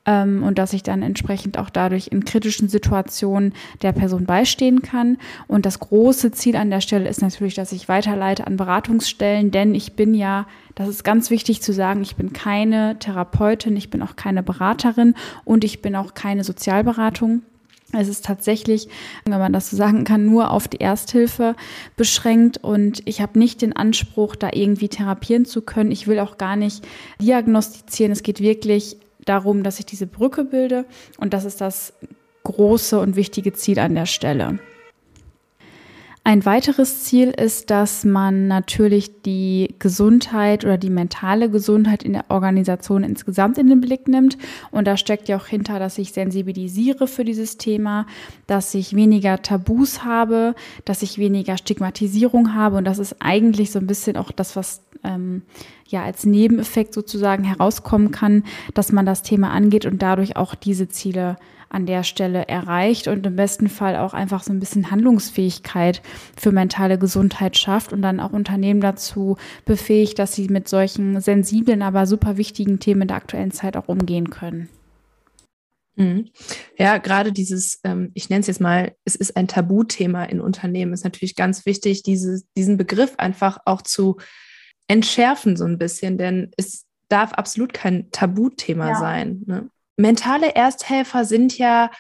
ähm, 0.10 0.42
und 0.42 0.58
dass 0.58 0.74
ich 0.74 0.82
dann 0.82 1.04
entsprechend 1.04 1.60
auch 1.60 1.70
dadurch 1.70 2.08
in 2.08 2.26
kritischen 2.26 2.68
Situationen 2.68 3.54
der 3.84 3.92
Person 3.92 4.26
beistehen 4.26 4.82
kann. 4.82 5.18
Und 5.48 5.68
das 5.68 5.80
große 5.80 6.32
Ziel 6.32 6.56
an 6.56 6.72
der 6.72 6.82
Stelle 6.82 7.08
ist 7.08 7.22
natürlich, 7.22 7.54
dass 7.54 7.72
ich 7.72 7.88
weiterleite 7.88 8.48
an 8.48 8.58
Beratungsstellen, 8.58 9.52
denn 9.52 9.76
ich 9.76 9.94
bin 9.94 10.16
ja, 10.16 10.48
das 10.74 10.90
ist 10.90 11.04
ganz 11.04 11.30
wichtig 11.30 11.62
zu 11.62 11.74
sagen, 11.74 12.02
ich 12.02 12.16
bin 12.16 12.34
keine 12.34 12.98
Therapeutin, 12.98 13.78
ich 13.78 13.92
bin 13.92 14.02
auch 14.02 14.16
keine 14.16 14.42
Beraterin 14.42 15.14
und 15.46 15.64
ich 15.64 15.82
bin 15.84 15.96
auch 15.96 16.16
keine 16.16 16.44
Sozialberatung. 16.44 17.44
Es 17.92 18.08
ist 18.08 18.26
tatsächlich, 18.26 18.88
wenn 19.26 19.40
man 19.40 19.54
das 19.54 19.70
so 19.70 19.78
sagen 19.78 20.04
kann, 20.04 20.26
nur 20.26 20.52
auf 20.52 20.68
die 20.68 20.80
Ersthilfe 20.80 21.56
beschränkt 21.96 22.58
und 22.64 23.02
ich 23.06 23.22
habe 23.22 23.38
nicht 23.38 23.62
den 23.64 23.76
Anspruch, 23.76 24.36
da 24.36 24.50
irgendwie 24.54 24.90
therapieren 24.90 25.46
zu 25.46 25.62
können. 25.62 25.92
Ich 25.92 26.08
will 26.08 26.20
auch 26.20 26.38
gar 26.38 26.56
nicht 26.56 26.88
diagnostizieren. 27.20 28.12
Es 28.12 28.22
geht 28.22 28.42
wirklich 28.42 28.98
darum, 29.30 29.64
dass 29.64 29.80
ich 29.80 29.86
diese 29.86 30.08
Brücke 30.08 30.44
bilde 30.44 30.86
und 31.20 31.34
das 31.34 31.46
ist 31.46 31.62
das 31.62 31.94
große 32.44 33.00
und 33.00 33.16
wichtige 33.16 33.54
Ziel 33.54 33.80
an 33.80 33.96
der 33.96 34.06
Stelle. 34.06 34.60
Ein 36.26 36.46
weiteres 36.46 37.06
Ziel 37.06 37.30
ist, 37.30 37.72
dass 37.72 38.04
man 38.04 38.48
natürlich 38.48 39.24
die 39.24 39.74
Gesundheit 39.80 40.64
oder 40.64 40.78
die 40.78 40.92
mentale 40.92 41.50
Gesundheit 41.50 42.04
in 42.04 42.14
der 42.14 42.26
Organisation 42.30 43.04
insgesamt 43.04 43.58
in 43.58 43.68
den 43.68 43.82
Blick 43.82 44.08
nimmt. 44.08 44.38
Und 44.70 44.86
da 44.86 44.96
steckt 44.96 45.28
ja 45.28 45.38
auch 45.38 45.48
hinter, 45.48 45.80
dass 45.80 45.98
ich 45.98 46.12
sensibilisiere 46.12 47.08
für 47.08 47.24
dieses 47.24 47.58
Thema, 47.58 48.06
dass 48.48 48.76
ich 48.76 48.96
weniger 48.96 49.42
Tabus 49.42 50.04
habe, 50.04 50.54
dass 50.86 51.02
ich 51.02 51.18
weniger 51.18 51.58
Stigmatisierung 51.58 52.54
habe. 52.54 52.78
Und 52.78 52.86
das 52.86 53.00
ist 53.00 53.16
eigentlich 53.20 53.72
so 53.72 53.80
ein 53.80 53.88
bisschen 53.88 54.16
auch 54.16 54.32
das, 54.32 54.56
was 54.56 54.82
ähm, 55.04 55.44
ja 55.88 56.04
als 56.04 56.26
Nebeneffekt 56.26 56.94
sozusagen 56.94 57.44
herauskommen 57.44 58.12
kann, 58.12 58.44
dass 58.74 58.92
man 58.92 59.06
das 59.06 59.22
Thema 59.22 59.52
angeht 59.52 59.86
und 59.86 60.02
dadurch 60.02 60.36
auch 60.36 60.56
diese 60.56 60.88
Ziele 60.90 61.38
an 61.70 61.86
der 61.86 62.04
Stelle 62.04 62.48
erreicht 62.48 63.08
und 63.08 63.26
im 63.26 63.36
besten 63.36 63.70
Fall 63.70 63.96
auch 63.96 64.14
einfach 64.14 64.44
so 64.44 64.52
ein 64.52 64.60
bisschen 64.60 64.90
Handlungsfähigkeit 64.90 66.02
für 66.36 66.52
mentale 66.52 66.98
Gesundheit 66.98 67.58
schafft 67.58 67.94
und 67.94 68.02
dann 68.02 68.20
auch 68.20 68.34
Unternehmen 68.34 68.82
dazu 68.82 69.38
befähigt, 69.66 70.18
dass 70.18 70.34
sie 70.34 70.48
mit 70.50 70.68
solchen 70.68 71.22
sensiblen, 71.22 71.84
aber 71.84 72.08
super 72.08 72.38
wichtigen 72.38 72.80
Themen 72.80 73.08
der 73.08 73.18
aktuellen 73.18 73.52
Zeit 73.52 73.78
auch 73.78 73.88
umgehen 73.88 74.32
können. 74.32 74.68
Mhm. 75.96 76.30
Ja, 76.78 76.98
gerade 76.98 77.32
dieses, 77.32 77.82
ähm, 77.84 78.12
ich 78.14 78.30
nenne 78.30 78.42
es 78.42 78.48
jetzt 78.48 78.62
mal, 78.62 78.96
es 79.06 79.16
ist 79.16 79.36
ein 79.36 79.48
Tabuthema 79.48 80.24
in 80.24 80.42
Unternehmen, 80.42 80.94
ist 80.94 81.04
natürlich 81.04 81.36
ganz 81.36 81.66
wichtig, 81.66 82.04
diese, 82.04 82.42
diesen 82.56 82.78
Begriff 82.78 83.14
einfach 83.18 83.60
auch 83.66 83.82
zu 83.82 84.18
entschärfen 84.90 85.56
so 85.56 85.64
ein 85.66 85.78
bisschen, 85.78 86.18
denn 86.18 86.52
es 86.58 86.86
darf 87.08 87.34
absolut 87.34 87.74
kein 87.74 88.12
Tabuthema 88.12 88.90
ja. 88.90 88.96
sein. 88.96 89.44
Ne? 89.46 89.70
Mentale 89.96 90.56
Ersthelfer 90.56 91.26
sind 91.26 91.58
ja 91.58 91.92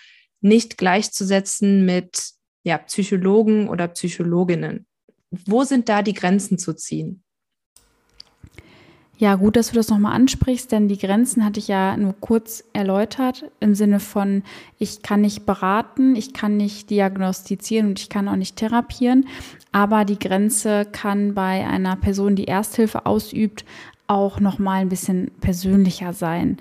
nicht 0.41 0.77
gleichzusetzen 0.77 1.86
mit 1.86 2.31
ja, 2.63 2.77
Psychologen 2.79 3.69
oder 3.69 3.88
Psychologinnen. 3.89 4.86
Wo 5.31 5.63
sind 5.63 5.88
da 5.88 6.01
die 6.01 6.13
Grenzen 6.13 6.58
zu 6.58 6.74
ziehen? 6.74 7.24
Ja, 9.19 9.35
gut, 9.35 9.57
dass 9.57 9.67
du 9.67 9.75
das 9.75 9.89
nochmal 9.89 10.15
ansprichst, 10.15 10.71
denn 10.71 10.88
die 10.88 10.97
Grenzen 10.97 11.43
hatte 11.43 11.59
ich 11.59 11.67
ja 11.67 11.97
nur 11.97 12.15
kurz 12.21 12.63
erläutert 12.71 13.51
im 13.59 13.75
Sinne 13.75 13.99
von, 13.99 14.43
ich 14.77 15.01
kann 15.01 15.19
nicht 15.19 15.45
beraten, 15.45 16.15
ich 16.15 16.31
kann 16.31 16.55
nicht 16.55 16.89
diagnostizieren 16.89 17.88
und 17.88 17.99
ich 17.99 18.07
kann 18.07 18.29
auch 18.29 18.38
nicht 18.38 18.55
therapieren, 18.55 19.27
aber 19.73 20.05
die 20.05 20.17
Grenze 20.17 20.85
kann 20.89 21.33
bei 21.33 21.67
einer 21.67 21.97
Person, 21.97 22.38
die 22.38 22.47
Ersthilfe 22.47 23.05
ausübt, 23.05 23.65
auch 24.07 24.39
nochmal 24.39 24.83
ein 24.83 24.89
bisschen 24.89 25.31
persönlicher 25.41 26.13
sein. 26.13 26.55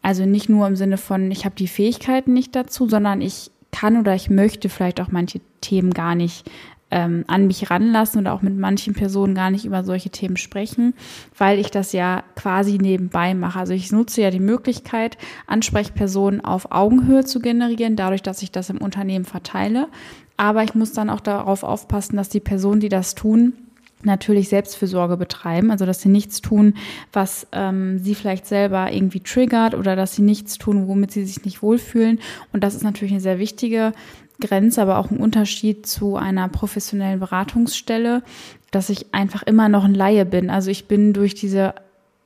Also 0.00 0.24
nicht 0.24 0.48
nur 0.48 0.66
im 0.66 0.76
Sinne 0.76 0.96
von, 0.96 1.30
ich 1.30 1.44
habe 1.44 1.56
die 1.56 1.68
Fähigkeiten 1.68 2.32
nicht 2.32 2.56
dazu, 2.56 2.88
sondern 2.88 3.20
ich 3.20 3.50
kann 3.70 3.98
oder 3.98 4.14
ich 4.14 4.30
möchte 4.30 4.70
vielleicht 4.70 5.02
auch 5.02 5.08
manche 5.10 5.42
Themen 5.60 5.92
gar 5.92 6.14
nicht 6.14 6.50
ähm, 6.90 7.24
an 7.26 7.46
mich 7.46 7.70
ranlassen 7.70 8.20
oder 8.20 8.32
auch 8.32 8.42
mit 8.42 8.56
manchen 8.56 8.94
Personen 8.94 9.34
gar 9.34 9.50
nicht 9.50 9.64
über 9.64 9.84
solche 9.84 10.10
Themen 10.10 10.36
sprechen, 10.36 10.94
weil 11.36 11.58
ich 11.58 11.70
das 11.70 11.92
ja 11.92 12.22
quasi 12.34 12.78
nebenbei 12.78 13.34
mache. 13.34 13.58
Also 13.58 13.74
ich 13.74 13.92
nutze 13.92 14.22
ja 14.22 14.30
die 14.30 14.40
Möglichkeit, 14.40 15.18
Ansprechpersonen 15.46 16.42
auf 16.42 16.72
Augenhöhe 16.72 17.24
zu 17.24 17.40
generieren, 17.40 17.96
dadurch, 17.96 18.22
dass 18.22 18.42
ich 18.42 18.52
das 18.52 18.70
im 18.70 18.78
Unternehmen 18.78 19.24
verteile. 19.24 19.88
Aber 20.36 20.62
ich 20.62 20.74
muss 20.74 20.92
dann 20.92 21.10
auch 21.10 21.20
darauf 21.20 21.62
aufpassen, 21.62 22.16
dass 22.16 22.28
die 22.28 22.40
Personen, 22.40 22.80
die 22.80 22.88
das 22.88 23.14
tun, 23.14 23.54
natürlich 24.02 24.48
Selbstfürsorge 24.48 25.16
betreiben, 25.16 25.70
also 25.70 25.86
dass 25.86 26.00
sie 26.00 26.08
nichts 26.08 26.40
tun, 26.40 26.74
was 27.12 27.46
ähm, 27.52 27.98
sie 27.98 28.14
vielleicht 28.14 28.46
selber 28.46 28.92
irgendwie 28.92 29.20
triggert 29.20 29.74
oder 29.74 29.96
dass 29.96 30.14
sie 30.14 30.22
nichts 30.22 30.58
tun, 30.58 30.88
womit 30.88 31.10
sie 31.10 31.24
sich 31.24 31.44
nicht 31.44 31.62
wohlfühlen. 31.62 32.20
Und 32.52 32.62
das 32.64 32.74
ist 32.74 32.84
natürlich 32.84 33.12
eine 33.12 33.20
sehr 33.20 33.38
wichtige 33.38 33.92
Grenze, 34.40 34.82
aber 34.82 34.98
auch 34.98 35.10
ein 35.10 35.18
Unterschied 35.18 35.86
zu 35.86 36.16
einer 36.16 36.48
professionellen 36.48 37.20
Beratungsstelle, 37.20 38.22
dass 38.70 38.90
ich 38.90 39.12
einfach 39.12 39.42
immer 39.42 39.68
noch 39.68 39.84
ein 39.84 39.94
Laie 39.94 40.24
bin. 40.24 40.50
Also 40.50 40.70
ich 40.70 40.86
bin 40.86 41.12
durch 41.12 41.34
diese 41.34 41.74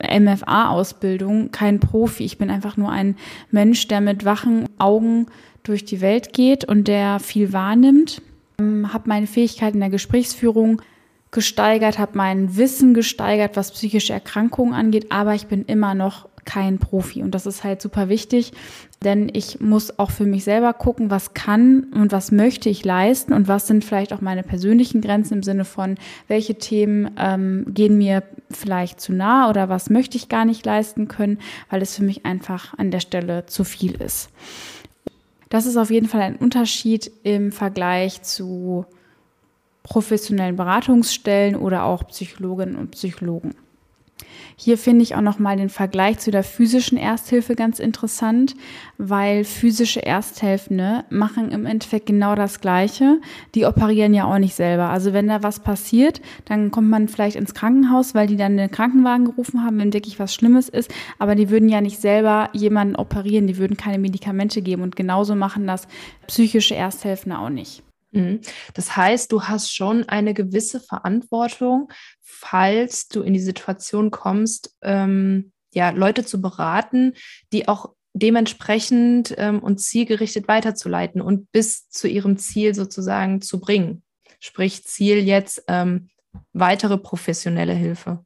MFA-Ausbildung 0.01 1.51
kein 1.51 1.79
Profi. 1.79 2.23
Ich 2.23 2.37
bin 2.37 2.49
einfach 2.49 2.77
nur 2.77 2.91
ein 2.91 3.15
Mensch, 3.51 3.87
der 3.87 4.01
mit 4.01 4.25
wachen 4.25 4.67
Augen 4.77 5.27
durch 5.63 5.85
die 5.85 6.01
Welt 6.01 6.33
geht 6.33 6.65
und 6.65 6.87
der 6.87 7.19
viel 7.19 7.53
wahrnimmt. 7.53 8.21
Ähm, 8.59 8.93
habe 8.93 9.07
meine 9.09 9.27
Fähigkeiten 9.27 9.79
der 9.79 9.89
Gesprächsführung 9.89 10.81
gesteigert, 11.33 11.99
habe 11.99 12.17
mein 12.17 12.55
Wissen 12.55 12.93
gesteigert, 12.93 13.57
was 13.57 13.71
psychische 13.71 14.13
Erkrankungen 14.13 14.73
angeht, 14.73 15.11
aber 15.11 15.35
ich 15.35 15.47
bin 15.47 15.65
immer 15.65 15.93
noch 15.93 16.29
kein 16.45 16.77
Profi. 16.77 17.21
Und 17.23 17.31
das 17.31 17.45
ist 17.45 17.63
halt 17.63 17.81
super 17.81 18.09
wichtig, 18.09 18.51
denn 19.03 19.29
ich 19.33 19.59
muss 19.59 19.97
auch 19.99 20.11
für 20.11 20.25
mich 20.25 20.43
selber 20.43 20.73
gucken, 20.73 21.09
was 21.09 21.33
kann 21.33 21.85
und 21.93 22.11
was 22.11 22.31
möchte 22.31 22.69
ich 22.69 22.85
leisten 22.85 23.33
und 23.33 23.47
was 23.47 23.67
sind 23.67 23.83
vielleicht 23.83 24.13
auch 24.13 24.21
meine 24.21 24.43
persönlichen 24.43 25.01
Grenzen 25.01 25.35
im 25.35 25.43
Sinne 25.43 25.65
von, 25.65 25.97
welche 26.27 26.55
Themen 26.55 27.11
ähm, 27.17 27.65
gehen 27.69 27.97
mir 27.97 28.23
vielleicht 28.49 29.01
zu 29.01 29.13
nah 29.13 29.49
oder 29.49 29.69
was 29.69 29.89
möchte 29.89 30.17
ich 30.17 30.29
gar 30.29 30.45
nicht 30.45 30.65
leisten 30.65 31.07
können, 31.07 31.39
weil 31.69 31.81
es 31.81 31.95
für 31.95 32.03
mich 32.03 32.25
einfach 32.25 32.77
an 32.77 32.91
der 32.91 32.99
Stelle 32.99 33.45
zu 33.45 33.63
viel 33.63 33.93
ist. 34.01 34.29
Das 35.49 35.65
ist 35.65 35.77
auf 35.77 35.91
jeden 35.91 36.07
Fall 36.07 36.21
ein 36.21 36.35
Unterschied 36.35 37.11
im 37.23 37.51
Vergleich 37.51 38.23
zu 38.23 38.85
professionellen 39.83 40.55
Beratungsstellen 40.55 41.55
oder 41.55 41.83
auch 41.83 42.07
Psychologinnen 42.07 42.75
und 42.75 42.91
Psychologen. 42.91 43.53
Hier 44.55 44.77
finde 44.77 45.03
ich 45.03 45.15
auch 45.15 45.21
nochmal 45.21 45.57
den 45.57 45.69
Vergleich 45.69 46.19
zu 46.19 46.31
der 46.31 46.43
physischen 46.43 46.97
Ersthilfe 46.97 47.55
ganz 47.55 47.79
interessant, 47.79 48.55
weil 48.97 49.43
physische 49.43 50.05
Ersthelfende 50.05 51.03
machen 51.09 51.51
im 51.51 51.65
Endeffekt 51.65 52.05
genau 52.05 52.35
das 52.35 52.61
Gleiche. 52.61 53.19
Die 53.55 53.65
operieren 53.65 54.13
ja 54.13 54.25
auch 54.25 54.37
nicht 54.37 54.55
selber. 54.55 54.89
Also 54.89 55.11
wenn 55.13 55.27
da 55.27 55.43
was 55.43 55.59
passiert, 55.59 56.21
dann 56.45 56.71
kommt 56.71 56.89
man 56.89 57.07
vielleicht 57.07 57.35
ins 57.35 57.53
Krankenhaus, 57.53 58.13
weil 58.15 58.27
die 58.27 58.37
dann 58.37 58.57
den 58.57 58.71
Krankenwagen 58.71 59.25
gerufen 59.25 59.63
haben, 59.63 59.79
wenn 59.79 59.93
wirklich 59.93 60.19
was 60.19 60.33
Schlimmes 60.33 60.69
ist. 60.69 60.91
Aber 61.19 61.35
die 61.35 61.49
würden 61.49 61.69
ja 61.69 61.81
nicht 61.81 61.99
selber 61.99 62.49
jemanden 62.53 62.95
operieren, 62.95 63.47
die 63.47 63.57
würden 63.57 63.77
keine 63.77 63.97
Medikamente 63.97 64.61
geben. 64.61 64.83
Und 64.83 64.95
genauso 64.95 65.35
machen 65.35 65.67
das 65.67 65.87
psychische 66.27 66.75
Ersthelfende 66.75 67.39
auch 67.39 67.49
nicht. 67.49 67.83
Mhm. 68.13 68.41
Das 68.73 68.95
heißt, 68.95 69.31
du 69.31 69.43
hast 69.43 69.75
schon 69.75 70.07
eine 70.07 70.33
gewisse 70.33 70.79
Verantwortung, 70.79 71.91
falls 72.21 73.07
du 73.07 73.21
in 73.21 73.33
die 73.33 73.39
Situation 73.39 74.11
kommst, 74.11 74.75
ähm, 74.81 75.51
ja, 75.73 75.89
Leute 75.89 76.23
zu 76.23 76.39
beraten, 76.39 77.13
die 77.51 77.67
auch 77.67 77.93
dementsprechend 78.13 79.33
ähm, 79.37 79.59
und 79.59 79.79
zielgerichtet 79.79 80.47
weiterzuleiten 80.47 81.19
und 81.19 81.51
bis 81.51 81.89
zu 81.89 82.07
ihrem 82.07 82.37
Ziel 82.37 82.75
sozusagen 82.75 83.41
zu 83.41 83.59
bringen. 83.59 84.03
Sprich, 84.39 84.85
Ziel 84.85 85.17
jetzt 85.17 85.63
ähm, 85.67 86.09
weitere 86.53 86.97
professionelle 86.97 87.73
Hilfe. 87.73 88.23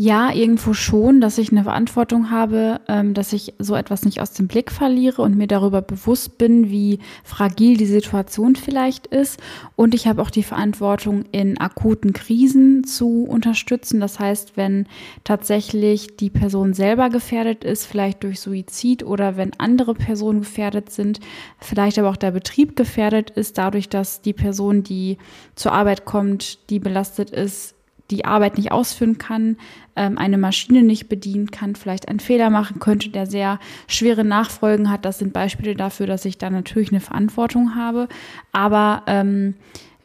Ja, 0.00 0.32
irgendwo 0.32 0.74
schon, 0.74 1.20
dass 1.20 1.38
ich 1.38 1.50
eine 1.50 1.64
Verantwortung 1.64 2.30
habe, 2.30 2.80
ähm, 2.86 3.14
dass 3.14 3.32
ich 3.32 3.54
so 3.58 3.74
etwas 3.74 4.04
nicht 4.04 4.20
aus 4.20 4.32
dem 4.32 4.46
Blick 4.46 4.70
verliere 4.70 5.22
und 5.22 5.36
mir 5.36 5.48
darüber 5.48 5.82
bewusst 5.82 6.38
bin, 6.38 6.70
wie 6.70 7.00
fragil 7.24 7.76
die 7.76 7.84
Situation 7.84 8.54
vielleicht 8.54 9.08
ist. 9.08 9.40
Und 9.74 9.96
ich 9.96 10.06
habe 10.06 10.22
auch 10.22 10.30
die 10.30 10.44
Verantwortung, 10.44 11.24
in 11.32 11.58
akuten 11.58 12.12
Krisen 12.12 12.84
zu 12.84 13.24
unterstützen. 13.24 13.98
Das 13.98 14.20
heißt, 14.20 14.56
wenn 14.56 14.86
tatsächlich 15.24 16.16
die 16.16 16.30
Person 16.30 16.74
selber 16.74 17.10
gefährdet 17.10 17.64
ist, 17.64 17.84
vielleicht 17.84 18.22
durch 18.22 18.38
Suizid 18.38 19.02
oder 19.02 19.36
wenn 19.36 19.50
andere 19.58 19.94
Personen 19.94 20.42
gefährdet 20.42 20.90
sind, 20.90 21.18
vielleicht 21.58 21.98
aber 21.98 22.10
auch 22.10 22.16
der 22.16 22.30
Betrieb 22.30 22.76
gefährdet 22.76 23.30
ist, 23.30 23.58
dadurch, 23.58 23.88
dass 23.88 24.22
die 24.22 24.32
Person, 24.32 24.84
die 24.84 25.18
zur 25.56 25.72
Arbeit 25.72 26.04
kommt, 26.04 26.70
die 26.70 26.78
belastet 26.78 27.30
ist, 27.30 27.74
die 28.10 28.24
Arbeit 28.24 28.56
nicht 28.56 28.72
ausführen 28.72 29.18
kann, 29.18 29.56
ähm, 29.96 30.18
eine 30.18 30.38
Maschine 30.38 30.82
nicht 30.82 31.08
bedienen 31.08 31.50
kann, 31.50 31.76
vielleicht 31.76 32.08
einen 32.08 32.20
Fehler 32.20 32.50
machen 32.50 32.80
könnte, 32.80 33.10
der 33.10 33.26
sehr 33.26 33.58
schwere 33.86 34.24
Nachfolgen 34.24 34.90
hat. 34.90 35.04
Das 35.04 35.18
sind 35.18 35.32
Beispiele 35.32 35.74
dafür, 35.74 36.06
dass 36.06 36.24
ich 36.24 36.38
da 36.38 36.50
natürlich 36.50 36.90
eine 36.90 37.00
Verantwortung 37.00 37.74
habe. 37.74 38.08
Aber 38.52 39.02
ähm, 39.06 39.54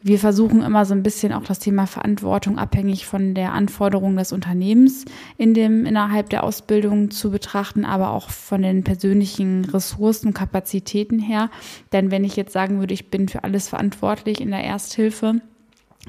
wir 0.06 0.18
versuchen 0.18 0.60
immer 0.60 0.84
so 0.84 0.92
ein 0.92 1.02
bisschen 1.02 1.32
auch 1.32 1.44
das 1.44 1.60
Thema 1.60 1.86
Verantwortung 1.86 2.58
abhängig 2.58 3.06
von 3.06 3.32
der 3.32 3.54
Anforderung 3.54 4.14
des 4.18 4.32
Unternehmens 4.32 5.06
in 5.38 5.54
dem, 5.54 5.86
innerhalb 5.86 6.28
der 6.28 6.44
Ausbildung 6.44 7.10
zu 7.10 7.30
betrachten, 7.30 7.86
aber 7.86 8.10
auch 8.10 8.28
von 8.28 8.60
den 8.60 8.84
persönlichen 8.84 9.64
Ressourcen, 9.64 10.34
Kapazitäten 10.34 11.18
her. 11.18 11.48
Denn 11.94 12.10
wenn 12.10 12.22
ich 12.22 12.36
jetzt 12.36 12.52
sagen 12.52 12.80
würde, 12.80 12.92
ich 12.92 13.10
bin 13.10 13.30
für 13.30 13.44
alles 13.44 13.68
verantwortlich 13.70 14.42
in 14.42 14.50
der 14.50 14.62
Ersthilfe, 14.62 15.40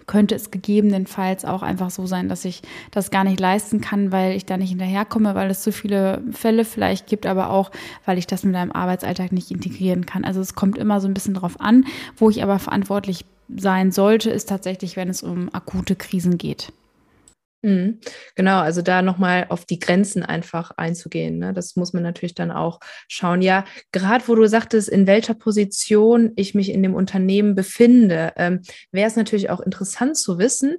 könnte 0.07 0.35
es 0.35 0.51
gegebenenfalls 0.51 1.45
auch 1.45 1.63
einfach 1.63 1.89
so 1.89 2.05
sein, 2.05 2.29
dass 2.29 2.45
ich 2.45 2.61
das 2.91 3.11
gar 3.11 3.23
nicht 3.23 3.39
leisten 3.39 3.81
kann, 3.81 4.11
weil 4.11 4.35
ich 4.35 4.45
da 4.45 4.57
nicht 4.57 4.69
hinterherkomme, 4.69 5.35
weil 5.35 5.49
es 5.49 5.61
zu 5.61 5.71
viele 5.71 6.21
Fälle 6.31 6.65
vielleicht 6.65 7.07
gibt, 7.07 7.25
aber 7.25 7.49
auch, 7.49 7.71
weil 8.05 8.17
ich 8.17 8.27
das 8.27 8.43
mit 8.43 8.55
einem 8.55 8.71
Arbeitsalltag 8.71 9.31
nicht 9.31 9.51
integrieren 9.51 10.05
kann. 10.05 10.23
Also 10.23 10.41
es 10.41 10.55
kommt 10.55 10.77
immer 10.77 11.01
so 11.01 11.07
ein 11.07 11.13
bisschen 11.13 11.33
drauf 11.33 11.59
an. 11.59 11.85
Wo 12.17 12.29
ich 12.29 12.43
aber 12.43 12.59
verantwortlich 12.59 13.25
sein 13.55 13.91
sollte, 13.91 14.29
ist 14.29 14.49
tatsächlich, 14.49 14.95
wenn 14.95 15.09
es 15.09 15.23
um 15.23 15.53
akute 15.53 15.95
Krisen 15.95 16.37
geht. 16.37 16.71
Mhm. 17.65 17.99
Genau, 18.35 18.59
also 18.59 18.83
da 18.83 19.01
nochmal 19.01 19.47
auf 19.49 19.65
die 19.65 19.79
Grenzen 19.79 20.21
einfach 20.21 20.69
einzugehen. 20.77 21.39
Ne? 21.39 21.51
Das 21.51 21.75
muss 21.75 21.93
man 21.93 22.03
natürlich 22.03 22.35
dann 22.35 22.51
auch 22.51 22.79
schauen. 23.07 23.41
Ja, 23.41 23.65
gerade 23.91 24.27
wo 24.27 24.35
du 24.35 24.47
sagtest, 24.47 24.87
in 24.87 25.07
welcher 25.07 25.33
Position 25.33 26.31
ich 26.35 26.53
mich 26.53 26.69
in 26.69 26.83
dem 26.83 26.93
Unternehmen 26.93 27.55
befinde, 27.55 28.33
ähm, 28.35 28.61
wäre 28.91 29.07
es 29.07 29.15
natürlich 29.15 29.49
auch 29.49 29.61
interessant 29.61 30.15
zu 30.15 30.37
wissen, 30.37 30.77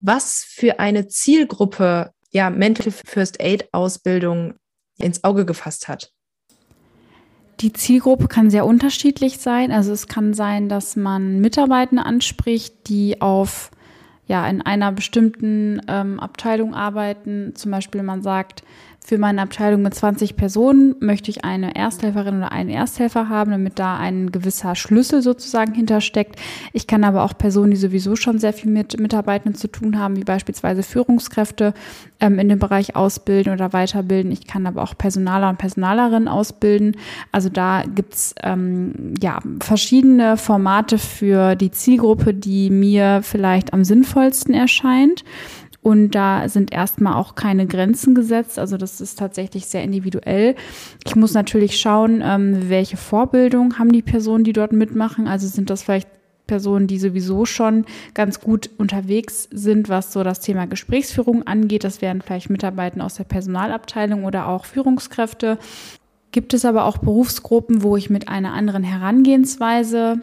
was 0.00 0.44
für 0.48 0.80
eine 0.80 1.06
Zielgruppe 1.06 2.10
ja 2.32 2.50
Mental 2.50 2.90
First 2.90 3.40
Aid 3.40 3.68
Ausbildung 3.70 4.54
ins 4.98 5.22
Auge 5.22 5.46
gefasst 5.46 5.86
hat. 5.86 6.10
Die 7.60 7.72
Zielgruppe 7.72 8.26
kann 8.26 8.50
sehr 8.50 8.66
unterschiedlich 8.66 9.38
sein. 9.38 9.70
Also 9.70 9.92
es 9.92 10.08
kann 10.08 10.34
sein, 10.34 10.68
dass 10.68 10.96
man 10.96 11.38
Mitarbeitende 11.40 12.04
anspricht, 12.04 12.88
die 12.88 13.20
auf 13.20 13.70
ja 14.26 14.46
in 14.46 14.62
einer 14.62 14.92
bestimmten 14.92 15.80
ähm, 15.88 16.20
Abteilung 16.20 16.74
arbeiten. 16.74 17.54
Zum 17.54 17.70
Beispiel 17.70 18.02
man 18.02 18.22
sagt, 18.22 18.62
für 19.06 19.18
meine 19.18 19.40
Abteilung 19.40 19.82
mit 19.82 19.94
20 19.94 20.34
Personen 20.34 20.96
möchte 20.98 21.30
ich 21.30 21.44
eine 21.44 21.76
Ersthelferin 21.76 22.38
oder 22.38 22.50
einen 22.50 22.70
Ersthelfer 22.70 23.28
haben, 23.28 23.52
damit 23.52 23.78
da 23.78 23.96
ein 23.96 24.32
gewisser 24.32 24.74
Schlüssel 24.74 25.22
sozusagen 25.22 25.74
hintersteckt. 25.74 26.34
Ich 26.72 26.88
kann 26.88 27.04
aber 27.04 27.22
auch 27.22 27.38
Personen, 27.38 27.70
die 27.70 27.76
sowieso 27.76 28.16
schon 28.16 28.40
sehr 28.40 28.52
viel 28.52 28.68
mit 28.68 28.98
Mitarbeitenden 28.98 29.54
zu 29.54 29.68
tun 29.68 30.00
haben, 30.00 30.16
wie 30.16 30.24
beispielsweise 30.24 30.82
Führungskräfte 30.82 31.72
ähm, 32.18 32.40
in 32.40 32.48
dem 32.48 32.58
Bereich 32.58 32.96
ausbilden 32.96 33.52
oder 33.52 33.72
weiterbilden. 33.72 34.32
Ich 34.32 34.48
kann 34.48 34.66
aber 34.66 34.82
auch 34.82 34.98
Personaler 34.98 35.50
und 35.50 35.58
Personalerinnen 35.58 36.26
ausbilden. 36.26 36.96
Also 37.30 37.48
da 37.48 37.84
gibt's 37.84 38.34
ähm, 38.42 39.14
ja 39.22 39.38
verschiedene 39.60 40.36
Formate 40.36 40.98
für 40.98 41.54
die 41.54 41.70
Zielgruppe, 41.70 42.34
die 42.34 42.70
mir 42.70 43.20
vielleicht 43.22 43.72
am 43.72 43.84
sinnvollsten 43.84 44.52
erscheint. 44.52 45.22
Und 45.86 46.16
da 46.16 46.48
sind 46.48 46.72
erstmal 46.72 47.14
auch 47.14 47.36
keine 47.36 47.64
Grenzen 47.64 48.16
gesetzt. 48.16 48.58
Also 48.58 48.76
das 48.76 49.00
ist 49.00 49.20
tatsächlich 49.20 49.66
sehr 49.66 49.84
individuell. 49.84 50.56
Ich 51.04 51.14
muss 51.14 51.32
natürlich 51.32 51.78
schauen, 51.78 52.24
ähm, 52.24 52.68
welche 52.68 52.96
Vorbildung 52.96 53.78
haben 53.78 53.92
die 53.92 54.02
Personen, 54.02 54.42
die 54.42 54.52
dort 54.52 54.72
mitmachen. 54.72 55.28
Also 55.28 55.46
sind 55.46 55.70
das 55.70 55.84
vielleicht 55.84 56.08
Personen, 56.48 56.88
die 56.88 56.98
sowieso 56.98 57.44
schon 57.44 57.84
ganz 58.14 58.40
gut 58.40 58.68
unterwegs 58.78 59.46
sind, 59.52 59.88
was 59.88 60.12
so 60.12 60.24
das 60.24 60.40
Thema 60.40 60.66
Gesprächsführung 60.66 61.46
angeht. 61.46 61.84
Das 61.84 62.02
wären 62.02 62.20
vielleicht 62.20 62.50
Mitarbeiter 62.50 63.04
aus 63.04 63.14
der 63.14 63.22
Personalabteilung 63.22 64.24
oder 64.24 64.48
auch 64.48 64.64
Führungskräfte. 64.64 65.56
Gibt 66.32 66.52
es 66.52 66.64
aber 66.64 66.84
auch 66.86 66.98
Berufsgruppen, 66.98 67.84
wo 67.84 67.96
ich 67.96 68.10
mit 68.10 68.26
einer 68.26 68.54
anderen 68.54 68.82
Herangehensweise 68.82 70.20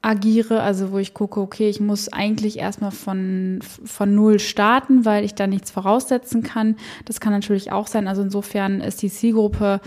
agiere, 0.00 0.62
also 0.62 0.92
wo 0.92 0.98
ich 0.98 1.12
gucke, 1.12 1.40
okay, 1.40 1.68
ich 1.68 1.80
muss 1.80 2.12
eigentlich 2.12 2.58
erstmal 2.58 2.92
von, 2.92 3.58
von 3.62 4.14
null 4.14 4.38
starten, 4.38 5.04
weil 5.04 5.24
ich 5.24 5.34
da 5.34 5.46
nichts 5.46 5.70
voraussetzen 5.70 6.42
kann. 6.42 6.76
Das 7.04 7.20
kann 7.20 7.32
natürlich 7.32 7.72
auch 7.72 7.86
sein. 7.86 8.06
Also 8.06 8.22
insofern 8.22 8.80
ist 8.80 9.02
die 9.02 9.10
Zielgruppe 9.10 9.80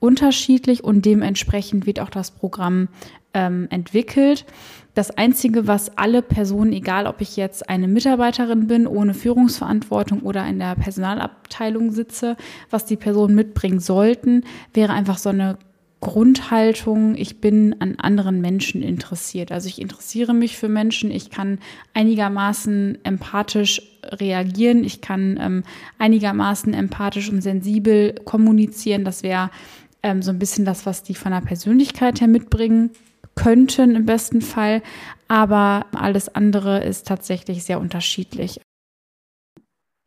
unterschiedlich 0.00 0.84
und 0.84 1.04
dementsprechend 1.04 1.86
wird 1.86 2.00
auch 2.00 2.10
das 2.10 2.30
Programm 2.30 2.88
ähm, 3.34 3.66
entwickelt. 3.70 4.46
Das 4.94 5.16
Einzige, 5.16 5.66
was 5.66 5.96
alle 5.96 6.22
Personen, 6.22 6.72
egal 6.72 7.06
ob 7.06 7.20
ich 7.20 7.36
jetzt 7.36 7.68
eine 7.68 7.88
Mitarbeiterin 7.88 8.66
bin, 8.66 8.86
ohne 8.86 9.14
Führungsverantwortung 9.14 10.22
oder 10.22 10.46
in 10.46 10.58
der 10.58 10.74
Personalabteilung 10.76 11.92
sitze, 11.92 12.36
was 12.70 12.84
die 12.84 12.96
Personen 12.96 13.34
mitbringen 13.34 13.80
sollten, 13.80 14.44
wäre 14.72 14.92
einfach 14.92 15.18
so 15.18 15.28
eine 15.28 15.58
Grundhaltung, 16.00 17.16
ich 17.16 17.40
bin 17.40 17.80
an 17.80 17.96
anderen 17.96 18.40
Menschen 18.40 18.82
interessiert. 18.82 19.50
Also 19.50 19.68
ich 19.68 19.80
interessiere 19.80 20.32
mich 20.32 20.56
für 20.56 20.68
Menschen, 20.68 21.10
ich 21.10 21.30
kann 21.30 21.58
einigermaßen 21.92 22.98
empathisch 23.02 23.82
reagieren, 24.04 24.84
ich 24.84 25.00
kann 25.00 25.38
ähm, 25.40 25.62
einigermaßen 25.98 26.72
empathisch 26.72 27.30
und 27.30 27.42
sensibel 27.42 28.14
kommunizieren. 28.24 29.04
Das 29.04 29.24
wäre 29.24 29.50
ähm, 30.04 30.22
so 30.22 30.30
ein 30.30 30.38
bisschen 30.38 30.64
das, 30.64 30.86
was 30.86 31.02
die 31.02 31.16
von 31.16 31.32
der 31.32 31.40
Persönlichkeit 31.40 32.20
her 32.20 32.28
mitbringen 32.28 32.90
könnten 33.34 33.96
im 33.96 34.06
besten 34.06 34.40
Fall. 34.40 34.82
Aber 35.26 35.86
alles 35.92 36.32
andere 36.32 36.84
ist 36.84 37.08
tatsächlich 37.08 37.64
sehr 37.64 37.80
unterschiedlich. 37.80 38.60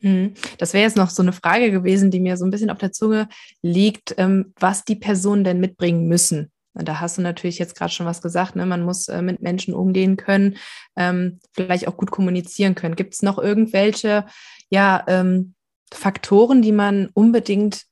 Mhm. 0.02 0.34
Das 0.58 0.74
wäre 0.74 0.84
jetzt 0.84 0.98
noch 0.98 1.10
so 1.10 1.22
eine 1.22 1.34
Frage 1.34 1.72
gewesen, 1.72 2.12
die 2.12 2.20
mir 2.20 2.38
so 2.38 2.46
ein 2.46 2.52
bisschen 2.52 2.70
auf 2.70 2.80
der 2.80 2.92
Zunge 2.92 3.28
liegt, 3.62 4.16
ähm, 4.18 4.54
was 4.60 4.84
die 4.84 4.96
Personen 4.96 5.44
denn 5.44 5.60
mitbringen 5.60 6.08
müssen. 6.08 6.52
Da 6.74 7.02
hast 7.02 7.18
du 7.18 7.22
natürlich 7.22 7.60
jetzt 7.60 7.76
gerade 7.76 7.92
schon 7.92 8.06
was 8.06 8.22
gesagt, 8.22 8.56
ne? 8.56 8.66
man 8.66 8.84
muss 8.84 9.08
äh, 9.10 9.22
mit 9.22 9.42
Menschen 9.42 9.74
umgehen 9.74 10.16
können, 10.16 10.58
ähm, 10.96 11.40
vielleicht 11.54 11.88
auch 11.88 11.98
gut 11.98 12.12
kommunizieren 12.12 12.76
können. 12.76 12.96
Gibt 12.96 13.14
es 13.14 13.22
noch 13.22 13.38
irgendwelche 13.38 14.26
ja, 14.70 15.04
ähm, 15.08 15.54
Faktoren, 15.94 16.62
die 16.62 16.72
man 16.72 17.10
unbedingt 17.14 17.84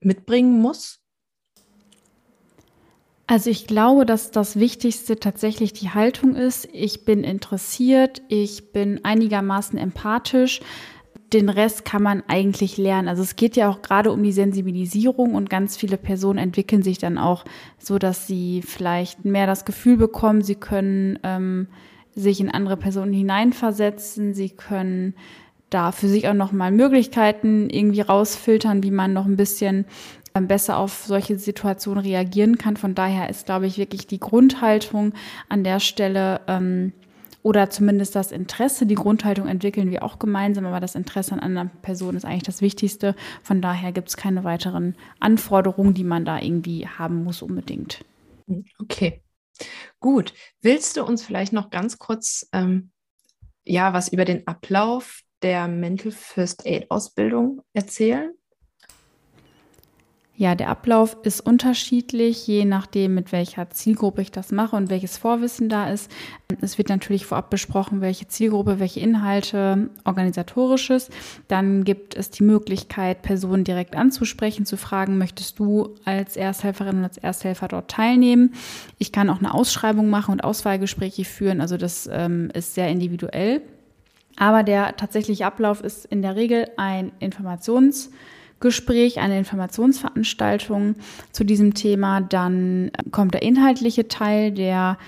mitbringen 0.00 0.60
muss? 0.60 1.00
Also 3.28 3.50
ich 3.50 3.66
glaube, 3.66 4.06
dass 4.06 4.30
das 4.30 4.56
Wichtigste 4.56 5.18
tatsächlich 5.18 5.72
die 5.72 5.90
Haltung 5.90 6.36
ist. 6.36 6.68
Ich 6.72 7.04
bin 7.04 7.24
interessiert, 7.24 8.22
ich 8.28 8.72
bin 8.72 9.04
einigermaßen 9.04 9.78
empathisch 9.78 10.60
den 11.36 11.48
Rest 11.48 11.84
kann 11.84 12.02
man 12.02 12.22
eigentlich 12.28 12.76
lernen. 12.76 13.08
Also 13.08 13.22
es 13.22 13.36
geht 13.36 13.56
ja 13.56 13.68
auch 13.68 13.82
gerade 13.82 14.10
um 14.10 14.22
die 14.22 14.32
Sensibilisierung 14.32 15.34
und 15.34 15.50
ganz 15.50 15.76
viele 15.76 15.96
Personen 15.96 16.38
entwickeln 16.38 16.82
sich 16.82 16.98
dann 16.98 17.18
auch 17.18 17.44
so, 17.78 17.98
dass 17.98 18.26
sie 18.26 18.62
vielleicht 18.62 19.24
mehr 19.24 19.46
das 19.46 19.64
Gefühl 19.64 19.96
bekommen, 19.96 20.42
sie 20.42 20.54
können 20.54 21.18
ähm, 21.22 21.68
sich 22.14 22.40
in 22.40 22.50
andere 22.50 22.76
Personen 22.76 23.12
hineinversetzen, 23.12 24.34
sie 24.34 24.50
können 24.50 25.14
da 25.70 25.92
für 25.92 26.08
sich 26.08 26.28
auch 26.28 26.34
nochmal 26.34 26.72
Möglichkeiten 26.72 27.68
irgendwie 27.70 28.00
rausfiltern, 28.00 28.82
wie 28.82 28.90
man 28.90 29.12
noch 29.12 29.26
ein 29.26 29.36
bisschen 29.36 29.84
ähm, 30.34 30.46
besser 30.46 30.78
auf 30.78 31.04
solche 31.06 31.38
Situationen 31.38 32.02
reagieren 32.02 32.56
kann. 32.56 32.76
Von 32.76 32.94
daher 32.94 33.28
ist, 33.28 33.46
glaube 33.46 33.66
ich, 33.66 33.78
wirklich 33.78 34.06
die 34.06 34.20
Grundhaltung 34.20 35.12
an 35.48 35.64
der 35.64 35.80
Stelle 35.80 36.40
ähm, 36.46 36.92
oder 37.46 37.70
zumindest 37.70 38.16
das 38.16 38.32
Interesse. 38.32 38.86
Die 38.86 38.96
Grundhaltung 38.96 39.46
entwickeln 39.46 39.92
wir 39.92 40.02
auch 40.02 40.18
gemeinsam, 40.18 40.66
aber 40.66 40.80
das 40.80 40.96
Interesse 40.96 41.32
an 41.32 41.38
anderen 41.38 41.70
Personen 41.80 42.16
ist 42.16 42.24
eigentlich 42.24 42.42
das 42.42 42.60
Wichtigste. 42.60 43.14
Von 43.40 43.62
daher 43.62 43.92
gibt 43.92 44.08
es 44.08 44.16
keine 44.16 44.42
weiteren 44.42 44.96
Anforderungen, 45.20 45.94
die 45.94 46.02
man 46.02 46.24
da 46.24 46.40
irgendwie 46.40 46.88
haben 46.88 47.22
muss 47.22 47.42
unbedingt. 47.42 48.04
Okay, 48.80 49.22
gut. 50.00 50.34
Willst 50.60 50.96
du 50.96 51.04
uns 51.04 51.22
vielleicht 51.22 51.52
noch 51.52 51.70
ganz 51.70 51.98
kurz 51.98 52.48
ähm, 52.52 52.90
ja 53.64 53.92
was 53.92 54.08
über 54.08 54.24
den 54.24 54.44
Ablauf 54.48 55.20
der 55.40 55.68
Mental 55.68 56.10
First 56.10 56.66
Aid 56.66 56.90
Ausbildung 56.90 57.62
erzählen? 57.74 58.34
Ja, 60.38 60.54
der 60.54 60.68
Ablauf 60.68 61.16
ist 61.22 61.40
unterschiedlich, 61.40 62.46
je 62.46 62.66
nachdem, 62.66 63.14
mit 63.14 63.32
welcher 63.32 63.70
Zielgruppe 63.70 64.20
ich 64.20 64.30
das 64.30 64.52
mache 64.52 64.76
und 64.76 64.90
welches 64.90 65.16
Vorwissen 65.16 65.70
da 65.70 65.88
ist. 65.88 66.10
Es 66.60 66.76
wird 66.76 66.90
natürlich 66.90 67.24
vorab 67.24 67.48
besprochen, 67.48 68.02
welche 68.02 68.28
Zielgruppe, 68.28 68.78
welche 68.78 69.00
Inhalte, 69.00 69.88
organisatorisches. 70.04 71.08
Dann 71.48 71.84
gibt 71.84 72.14
es 72.14 72.28
die 72.28 72.42
Möglichkeit, 72.42 73.22
Personen 73.22 73.64
direkt 73.64 73.96
anzusprechen, 73.96 74.66
zu 74.66 74.76
fragen, 74.76 75.16
möchtest 75.16 75.58
du 75.58 75.94
als 76.04 76.36
Ersthelferin 76.36 76.98
und 76.98 77.04
als 77.04 77.16
Ersthelfer 77.16 77.68
dort 77.68 77.90
teilnehmen? 77.90 78.52
Ich 78.98 79.12
kann 79.12 79.30
auch 79.30 79.38
eine 79.38 79.54
Ausschreibung 79.54 80.10
machen 80.10 80.32
und 80.32 80.44
Auswahlgespräche 80.44 81.24
führen. 81.24 81.62
Also 81.62 81.78
das 81.78 82.10
ähm, 82.12 82.50
ist 82.52 82.74
sehr 82.74 82.90
individuell. 82.90 83.62
Aber 84.36 84.62
der 84.64 84.96
tatsächliche 84.96 85.46
Ablauf 85.46 85.80
ist 85.80 86.04
in 86.04 86.20
der 86.20 86.36
Regel 86.36 86.68
ein 86.76 87.12
Informations- 87.22 88.10
Gespräch, 88.60 89.18
eine 89.18 89.38
Informationsveranstaltung 89.38 90.94
zu 91.32 91.44
diesem 91.44 91.74
Thema. 91.74 92.20
Dann 92.20 92.90
kommt 93.10 93.34
der 93.34 93.42
inhaltliche 93.42 94.08
Teil, 94.08 94.52
der 94.52 94.98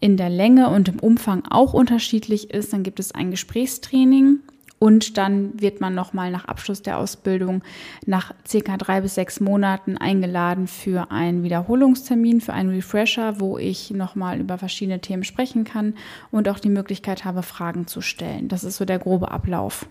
in 0.00 0.16
der 0.16 0.28
Länge 0.28 0.68
und 0.68 0.88
im 0.88 1.00
Umfang 1.00 1.44
auch 1.48 1.72
unterschiedlich 1.72 2.50
ist. 2.50 2.72
Dann 2.72 2.82
gibt 2.82 3.00
es 3.00 3.12
ein 3.12 3.30
Gesprächstraining 3.30 4.40
und 4.78 5.16
dann 5.16 5.58
wird 5.58 5.80
man 5.80 5.94
nochmal 5.94 6.30
nach 6.30 6.44
Abschluss 6.44 6.82
der 6.82 6.98
Ausbildung 6.98 7.62
nach 8.04 8.34
circa 8.46 8.76
drei 8.76 9.00
bis 9.00 9.14
sechs 9.14 9.40
Monaten 9.40 9.96
eingeladen 9.96 10.66
für 10.66 11.10
einen 11.10 11.42
Wiederholungstermin, 11.42 12.42
für 12.42 12.52
einen 12.52 12.68
Refresher, 12.68 13.40
wo 13.40 13.56
ich 13.56 13.92
nochmal 13.92 14.40
über 14.40 14.58
verschiedene 14.58 15.00
Themen 15.00 15.24
sprechen 15.24 15.64
kann 15.64 15.94
und 16.30 16.50
auch 16.50 16.58
die 16.58 16.68
Möglichkeit 16.68 17.24
habe, 17.24 17.42
Fragen 17.42 17.86
zu 17.86 18.02
stellen. 18.02 18.48
Das 18.48 18.62
ist 18.62 18.76
so 18.76 18.84
der 18.84 18.98
grobe 18.98 19.30
Ablauf. 19.30 19.86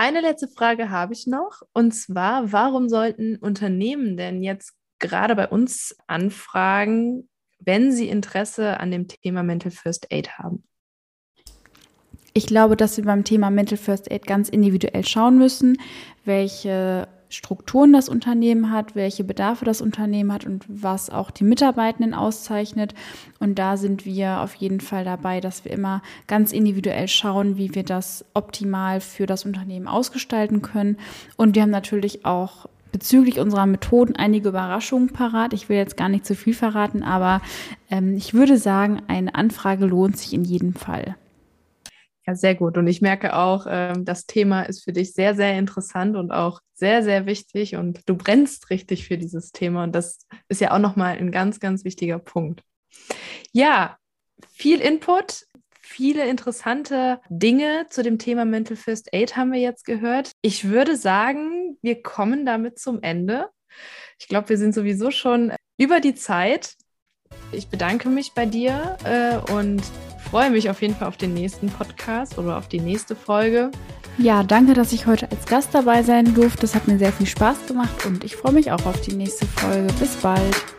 Eine 0.00 0.20
letzte 0.20 0.46
Frage 0.46 0.90
habe 0.90 1.12
ich 1.12 1.26
noch. 1.26 1.62
Und 1.72 1.90
zwar, 1.90 2.52
warum 2.52 2.88
sollten 2.88 3.34
Unternehmen 3.34 4.16
denn 4.16 4.44
jetzt 4.44 4.74
gerade 5.00 5.34
bei 5.34 5.48
uns 5.48 5.96
anfragen, 6.06 7.28
wenn 7.58 7.90
sie 7.90 8.08
Interesse 8.08 8.78
an 8.78 8.92
dem 8.92 9.08
Thema 9.08 9.42
Mental 9.42 9.72
First 9.72 10.12
Aid 10.12 10.38
haben? 10.38 10.62
Ich 12.32 12.46
glaube, 12.46 12.76
dass 12.76 12.96
wir 12.96 13.06
beim 13.06 13.24
Thema 13.24 13.50
Mental 13.50 13.76
First 13.76 14.08
Aid 14.08 14.24
ganz 14.24 14.48
individuell 14.48 15.04
schauen 15.04 15.36
müssen, 15.36 15.78
welche 16.24 17.08
Strukturen 17.28 17.92
das 17.92 18.08
Unternehmen 18.08 18.70
hat, 18.70 18.94
welche 18.94 19.24
Bedarfe 19.24 19.64
das 19.64 19.80
Unternehmen 19.80 20.32
hat 20.32 20.46
und 20.46 20.64
was 20.68 21.10
auch 21.10 21.30
die 21.30 21.44
Mitarbeitenden 21.44 22.14
auszeichnet. 22.14 22.94
Und 23.38 23.58
da 23.58 23.76
sind 23.76 24.04
wir 24.06 24.40
auf 24.40 24.54
jeden 24.54 24.80
Fall 24.80 25.04
dabei, 25.04 25.40
dass 25.40 25.64
wir 25.64 25.72
immer 25.72 26.02
ganz 26.26 26.52
individuell 26.52 27.08
schauen, 27.08 27.56
wie 27.56 27.74
wir 27.74 27.82
das 27.82 28.24
optimal 28.34 29.00
für 29.00 29.26
das 29.26 29.44
Unternehmen 29.44 29.88
ausgestalten 29.88 30.62
können. 30.62 30.96
Und 31.36 31.54
wir 31.54 31.62
haben 31.62 31.70
natürlich 31.70 32.24
auch 32.24 32.66
bezüglich 32.92 33.38
unserer 33.38 33.66
Methoden 33.66 34.16
einige 34.16 34.48
Überraschungen 34.48 35.10
parat. 35.10 35.52
Ich 35.52 35.68
will 35.68 35.76
jetzt 35.76 35.96
gar 35.96 36.08
nicht 36.08 36.26
zu 36.26 36.34
viel 36.34 36.54
verraten, 36.54 37.02
aber 37.02 37.42
ähm, 37.90 38.16
ich 38.16 38.34
würde 38.34 38.58
sagen, 38.58 39.02
eine 39.08 39.34
Anfrage 39.34 39.86
lohnt 39.86 40.16
sich 40.16 40.32
in 40.32 40.44
jedem 40.44 40.74
Fall. 40.74 41.16
Ja, 42.28 42.34
sehr 42.34 42.54
gut. 42.54 42.76
Und 42.76 42.86
ich 42.88 43.00
merke 43.00 43.34
auch, 43.34 43.64
ähm, 43.66 44.04
das 44.04 44.26
Thema 44.26 44.64
ist 44.64 44.84
für 44.84 44.92
dich 44.92 45.14
sehr, 45.14 45.34
sehr 45.34 45.58
interessant 45.58 46.14
und 46.14 46.30
auch 46.30 46.60
sehr, 46.74 47.02
sehr 47.02 47.24
wichtig. 47.24 47.76
Und 47.76 48.02
du 48.04 48.16
brennst 48.18 48.68
richtig 48.68 49.06
für 49.06 49.16
dieses 49.16 49.50
Thema. 49.50 49.84
Und 49.84 49.94
das 49.94 50.26
ist 50.50 50.60
ja 50.60 50.72
auch 50.72 50.78
nochmal 50.78 51.16
ein 51.16 51.32
ganz, 51.32 51.58
ganz 51.58 51.84
wichtiger 51.84 52.18
Punkt. 52.18 52.62
Ja, 53.52 53.96
viel 54.52 54.80
Input, 54.80 55.46
Viele 55.80 56.28
interessante 56.28 57.18
Dinge 57.30 57.86
zu 57.88 58.02
dem 58.02 58.18
Thema 58.18 58.44
Mental 58.44 58.76
First 58.76 59.14
Aid 59.14 59.36
haben 59.36 59.52
wir 59.52 59.58
jetzt 59.58 59.86
gehört. 59.86 60.32
Ich 60.42 60.68
würde 60.68 60.98
sagen, 60.98 61.78
wir 61.80 62.02
kommen 62.02 62.44
damit 62.44 62.78
zum 62.78 63.00
Ende. 63.00 63.48
Ich 64.18 64.28
glaube, 64.28 64.50
wir 64.50 64.58
sind 64.58 64.74
sowieso 64.74 65.10
schon 65.10 65.54
über 65.78 66.00
die 66.00 66.14
Zeit. 66.14 66.74
Ich 67.52 67.68
bedanke 67.68 68.10
mich 68.10 68.34
bei 68.34 68.44
dir 68.44 68.98
äh, 69.04 69.50
und 69.50 69.82
freue 70.30 70.50
mich 70.50 70.68
auf 70.68 70.82
jeden 70.82 70.94
Fall 70.94 71.08
auf 71.08 71.16
den 71.16 71.34
nächsten 71.34 71.68
Podcast 71.68 72.38
oder 72.38 72.58
auf 72.58 72.68
die 72.68 72.80
nächste 72.80 73.16
Folge. 73.16 73.70
Ja, 74.18 74.42
danke, 74.42 74.74
dass 74.74 74.92
ich 74.92 75.06
heute 75.06 75.30
als 75.30 75.46
Gast 75.46 75.70
dabei 75.72 76.02
sein 76.02 76.34
durfte. 76.34 76.62
Das 76.62 76.74
hat 76.74 76.88
mir 76.88 76.98
sehr 76.98 77.12
viel 77.12 77.26
Spaß 77.26 77.66
gemacht 77.66 78.04
und 78.04 78.24
ich 78.24 78.36
freue 78.36 78.52
mich 78.52 78.72
auch 78.72 78.84
auf 78.84 79.00
die 79.00 79.14
nächste 79.14 79.46
Folge. 79.46 79.92
Bis 79.98 80.16
bald. 80.16 80.77